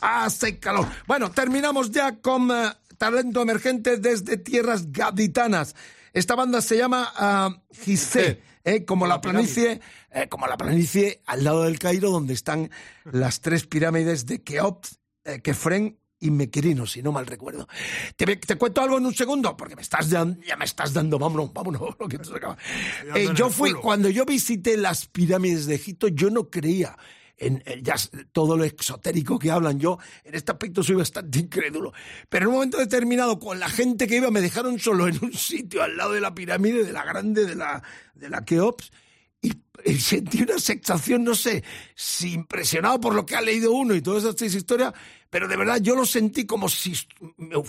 Hace 0.00 0.58
calor. 0.58 0.86
Bueno, 1.06 1.30
terminamos 1.30 1.90
ya 1.90 2.20
con 2.20 2.50
eh, 2.50 2.72
talento 2.98 3.42
emergente 3.42 3.98
desde 3.98 4.36
tierras 4.36 4.90
gaditanas. 4.90 5.76
Esta 6.12 6.34
banda 6.34 6.60
se 6.60 6.76
llama 6.76 7.12
ah, 7.14 7.50
Gizeh, 7.70 8.42
eh, 8.66 8.84
como 8.84 9.06
la 9.06 9.20
planicie, 9.20 9.80
eh, 10.10 10.28
como 10.28 10.48
la 10.48 10.56
planicie 10.56 11.22
al 11.24 11.44
lado 11.44 11.62
del 11.62 11.78
Cairo, 11.78 12.10
donde 12.10 12.34
están 12.34 12.68
las 13.04 13.40
tres 13.40 13.64
pirámides 13.64 14.26
de 14.26 14.42
Keops, 14.42 14.98
eh, 15.24 15.40
Kefren 15.40 15.96
y 16.18 16.32
Mequirino, 16.32 16.84
si 16.84 17.00
no 17.00 17.12
mal 17.12 17.26
recuerdo. 17.26 17.68
Te, 18.16 18.26
te 18.36 18.56
cuento 18.56 18.82
algo 18.82 18.98
en 18.98 19.06
un 19.06 19.14
segundo, 19.14 19.56
porque 19.56 19.76
me 19.76 19.82
estás 19.82 20.08
ya 20.08 20.24
me 20.24 20.64
estás 20.64 20.92
dando, 20.92 21.16
vámonos, 21.16 21.52
vámonos, 21.52 21.80
lo 22.00 22.08
que 22.08 22.22
se 22.24 22.34
acaba. 22.34 22.58
Eh, 23.14 23.28
yo 23.34 23.50
fui, 23.50 23.72
cuando 23.72 24.08
yo 24.10 24.24
visité 24.24 24.76
las 24.76 25.06
pirámides 25.06 25.66
de 25.66 25.76
Egipto, 25.76 26.08
yo 26.08 26.28
no 26.30 26.50
creía 26.50 26.96
en, 27.38 27.62
ya 27.82 27.94
todo 28.32 28.56
lo 28.56 28.64
exotérico 28.64 29.38
que 29.38 29.50
hablan. 29.50 29.78
Yo 29.78 29.98
en 30.24 30.34
este 30.34 30.52
aspecto 30.52 30.82
soy 30.82 30.96
bastante 30.96 31.38
incrédulo. 31.38 31.92
Pero 32.28 32.44
en 32.44 32.48
un 32.48 32.54
momento 32.54 32.78
determinado, 32.78 33.38
con 33.38 33.58
la 33.58 33.68
gente 33.68 34.06
que 34.06 34.16
iba, 34.16 34.30
me 34.30 34.40
dejaron 34.40 34.78
solo 34.78 35.08
en 35.08 35.18
un 35.22 35.32
sitio 35.32 35.82
al 35.82 35.96
lado 35.96 36.12
de 36.12 36.20
la 36.20 36.34
pirámide, 36.34 36.84
de 36.84 36.92
la 36.92 37.04
grande, 37.04 37.44
de 37.44 37.54
la, 37.54 37.82
de 38.14 38.28
la 38.28 38.44
y 39.42 39.52
sentí 39.98 40.42
una 40.42 40.58
sensación, 40.58 41.24
no 41.24 41.34
sé, 41.34 41.62
si 41.94 42.32
impresionado 42.32 43.00
por 43.00 43.14
lo 43.14 43.26
que 43.26 43.36
ha 43.36 43.40
leído 43.40 43.72
uno 43.72 43.94
y 43.94 44.02
todas 44.02 44.24
estas 44.24 44.54
historias, 44.54 44.92
pero 45.30 45.48
de 45.48 45.56
verdad 45.56 45.78
yo 45.80 45.94
lo 45.94 46.06
sentí 46.06 46.46
como 46.46 46.68
si 46.68 46.94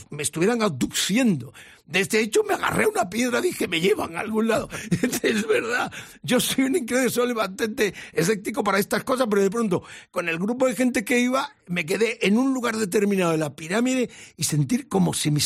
me, 0.09 0.23
estuvieran 0.23 0.61
abduciendo. 0.61 1.53
Desde 1.85 2.19
hecho 2.19 2.43
me 2.43 2.53
agarré 2.53 2.83
a 2.83 2.89
una 2.89 3.09
piedra, 3.09 3.41
dije, 3.41 3.67
me 3.67 3.81
llevan 3.81 4.15
a 4.15 4.19
algún 4.19 4.47
lado. 4.47 4.69
Es 5.23 5.47
verdad, 5.47 5.91
yo 6.21 6.39
soy 6.39 6.65
un 6.65 6.75
incrédulo, 6.75 7.09
soy 7.09 7.33
bastante 7.33 7.93
escéptico 8.13 8.63
para 8.63 8.79
estas 8.79 9.03
cosas, 9.03 9.27
pero 9.29 9.41
de 9.41 9.49
pronto, 9.49 9.83
con 10.11 10.29
el 10.29 10.37
grupo 10.37 10.67
de 10.67 10.75
gente 10.75 11.03
que 11.03 11.19
iba, 11.19 11.55
me 11.67 11.85
quedé 11.85 12.25
en 12.25 12.37
un 12.37 12.53
lugar 12.53 12.77
determinado 12.77 13.31
de 13.31 13.37
la 13.37 13.55
pirámide 13.55 14.09
y 14.35 14.43
sentir 14.43 14.87
como 14.87 15.13
si 15.13 15.31
me, 15.31 15.41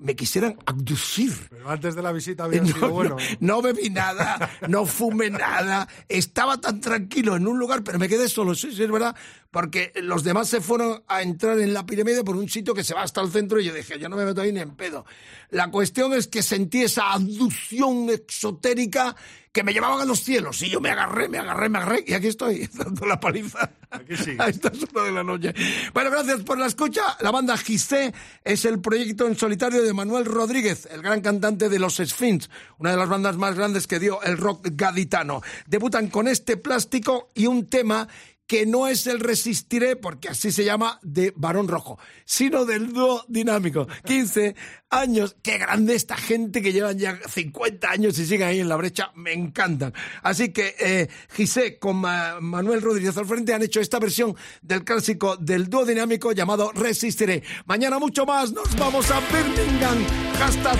me 0.00 0.16
quisieran 0.16 0.56
abducir. 0.66 1.32
Pero 1.50 1.70
antes 1.70 1.94
de 1.94 2.02
la 2.02 2.12
visita 2.12 2.44
había 2.44 2.60
No, 2.62 2.66
sido 2.66 2.80
no, 2.80 2.90
bueno. 2.90 3.16
no 3.40 3.62
bebí 3.62 3.90
nada, 3.90 4.50
no 4.68 4.86
fumé 4.86 5.30
nada, 5.30 5.88
estaba 6.08 6.60
tan 6.60 6.80
tranquilo 6.80 7.36
en 7.36 7.46
un 7.46 7.58
lugar, 7.58 7.82
pero 7.84 7.98
me 7.98 8.08
quedé 8.08 8.28
solo, 8.28 8.54
sí, 8.54 8.72
sí, 8.74 8.82
es 8.82 8.90
verdad, 8.90 9.14
porque 9.50 9.92
los 9.96 10.24
demás 10.24 10.48
se 10.48 10.60
fueron 10.60 11.02
a 11.06 11.22
entrar 11.22 11.58
en 11.58 11.74
la 11.74 11.86
pirámide 11.86 12.24
por 12.24 12.36
un 12.36 12.48
sitio 12.48 12.74
que 12.74 12.84
se 12.84 12.94
va 12.94 13.02
hasta 13.02 13.20
el 13.20 13.30
centro 13.30 13.60
y 13.60 13.64
yo 13.64 13.74
dije, 13.74 13.98
yo 13.98 14.08
no 14.08 14.16
me 14.16 14.24
meto 14.24 14.40
ahí 14.40 14.52
ni 14.52 14.60
en 14.60 14.74
pedo. 14.76 15.04
La 15.50 15.70
cuestión 15.70 16.12
es 16.12 16.26
que 16.26 16.42
sentí 16.42 16.82
esa 16.82 17.12
abducción 17.12 18.08
exotérica 18.10 19.16
que 19.52 19.62
me 19.62 19.74
llevaban 19.74 20.00
a 20.00 20.04
los 20.06 20.24
cielos 20.24 20.62
y 20.62 20.70
yo 20.70 20.80
me 20.80 20.90
agarré, 20.90 21.28
me 21.28 21.38
agarré, 21.38 21.68
me 21.68 21.78
agarré 21.78 22.04
y 22.06 22.14
aquí 22.14 22.28
estoy, 22.28 22.68
dando 22.74 23.06
la 23.06 23.20
paliza. 23.20 23.70
Aquí 23.90 24.16
sí. 24.16 24.36
A 24.38 24.48
estas 24.48 24.72
horas 24.82 25.04
de 25.06 25.12
la 25.12 25.22
noche. 25.22 25.54
Bueno, 25.92 26.10
gracias 26.10 26.40
por 26.40 26.58
la 26.58 26.64
escucha. 26.66 27.02
La 27.20 27.30
banda 27.30 27.58
Gizé 27.58 28.14
es 28.42 28.64
el 28.64 28.80
proyecto 28.80 29.26
en 29.26 29.36
solitario 29.36 29.82
de 29.82 29.92
Manuel 29.92 30.24
Rodríguez, 30.24 30.88
el 30.90 31.02
gran 31.02 31.20
cantante 31.20 31.68
de 31.68 31.78
Los 31.78 31.96
Sphinx, 31.96 32.48
una 32.78 32.92
de 32.92 32.96
las 32.96 33.08
bandas 33.08 33.36
más 33.36 33.54
grandes 33.54 33.86
que 33.86 33.98
dio 33.98 34.22
el 34.22 34.38
rock 34.38 34.66
gaditano. 34.72 35.42
Debutan 35.66 36.08
con 36.08 36.26
este 36.26 36.56
plástico 36.56 37.28
y 37.34 37.46
un 37.46 37.66
tema 37.66 38.08
que 38.52 38.66
no 38.66 38.86
es 38.86 39.06
el 39.06 39.18
Resistiré, 39.18 39.96
porque 39.96 40.28
así 40.28 40.52
se 40.52 40.62
llama, 40.62 40.98
de 41.00 41.32
Barón 41.34 41.68
Rojo, 41.68 41.98
sino 42.26 42.66
del 42.66 42.92
dúo 42.92 43.24
dinámico. 43.26 43.88
15 44.04 44.54
años. 44.90 45.36
Qué 45.42 45.56
grande 45.56 45.94
esta 45.94 46.18
gente 46.18 46.60
que 46.60 46.70
llevan 46.70 46.98
ya 46.98 47.18
50 47.26 47.90
años 47.90 48.18
y 48.18 48.26
siguen 48.26 48.48
ahí 48.48 48.60
en 48.60 48.68
la 48.68 48.76
brecha. 48.76 49.10
Me 49.14 49.32
encantan. 49.32 49.94
Así 50.22 50.50
que 50.52 50.74
eh, 50.78 51.08
Gisé 51.34 51.78
con 51.78 51.96
Ma- 51.96 52.40
Manuel 52.42 52.82
Rodríguez 52.82 53.16
al 53.16 53.24
frente 53.24 53.54
han 53.54 53.62
hecho 53.62 53.80
esta 53.80 53.98
versión 53.98 54.36
del 54.60 54.84
clásico 54.84 55.38
del 55.38 55.70
dúo 55.70 55.86
dinámico 55.86 56.32
llamado 56.32 56.72
Resistiré. 56.72 57.42
Mañana 57.64 57.98
mucho 57.98 58.26
más. 58.26 58.52
Nos 58.52 58.76
vamos 58.76 59.10
a 59.10 59.18
Birmingham. 59.32 60.04
Hashtag 60.38 60.76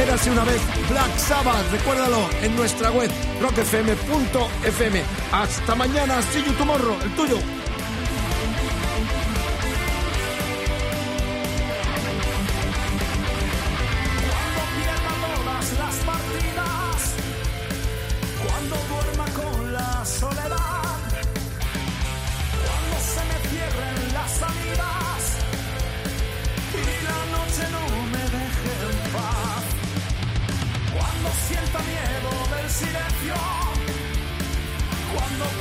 Érase 0.00 0.30
una 0.30 0.44
vez 0.44 0.60
Black 0.88 1.18
Sabbath. 1.18 1.70
Recuérdalo 1.72 2.28
en 2.42 2.56
nuestra 2.56 2.90
web 2.90 3.10
rockfm.fm. 3.42 5.02
Hasta 5.30 5.74
mañana. 5.74 6.22
See 6.22 6.42
you 6.42 6.52
tomorrow. 6.54 6.96
El 7.02 7.14
tuyo. 7.14 7.59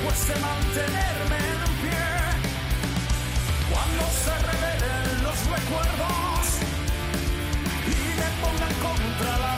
Cueste 0.09 0.33
mantenerme 0.39 1.37
en 1.53 1.71
pie, 1.83 2.07
cuando 3.71 4.03
se 4.23 4.33
revelen 4.49 5.23
los 5.23 5.39
recuerdos 5.55 6.45
y 7.85 7.99
me 8.19 8.29
pongan 8.41 8.73
contra 8.85 9.31
la 9.37 9.48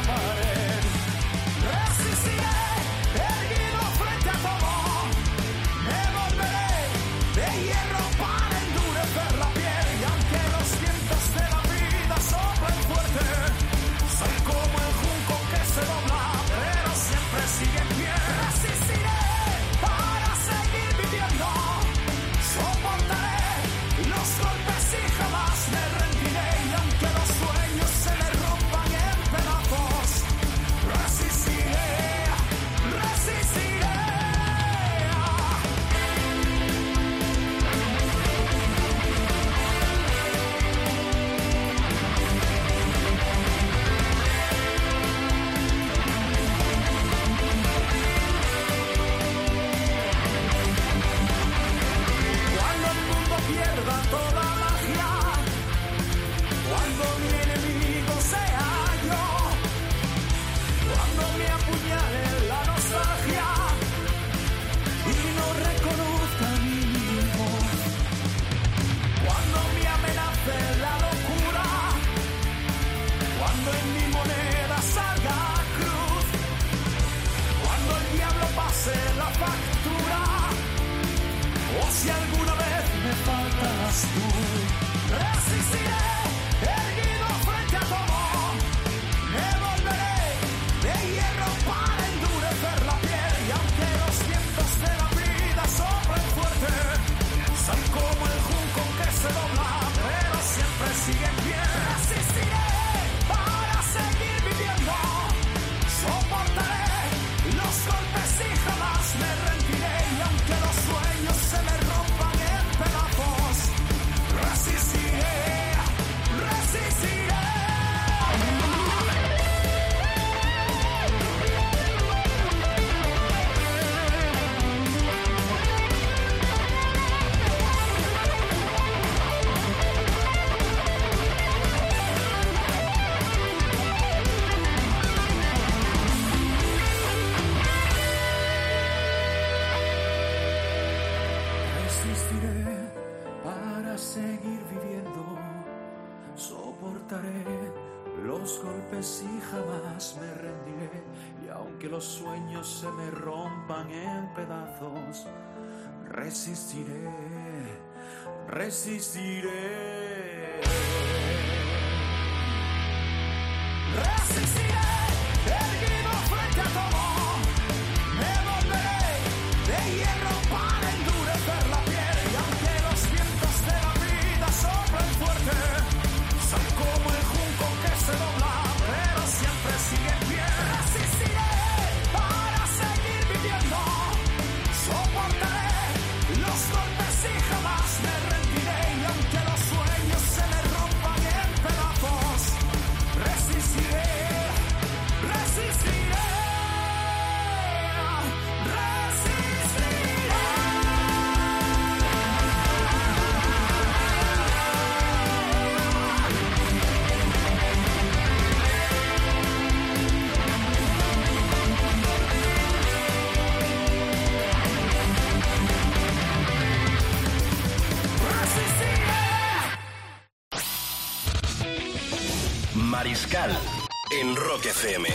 FM. 224.82 225.06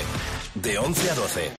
De 0.53 0.77
11 0.77 1.11
a 1.11 1.15
12. 1.15 1.51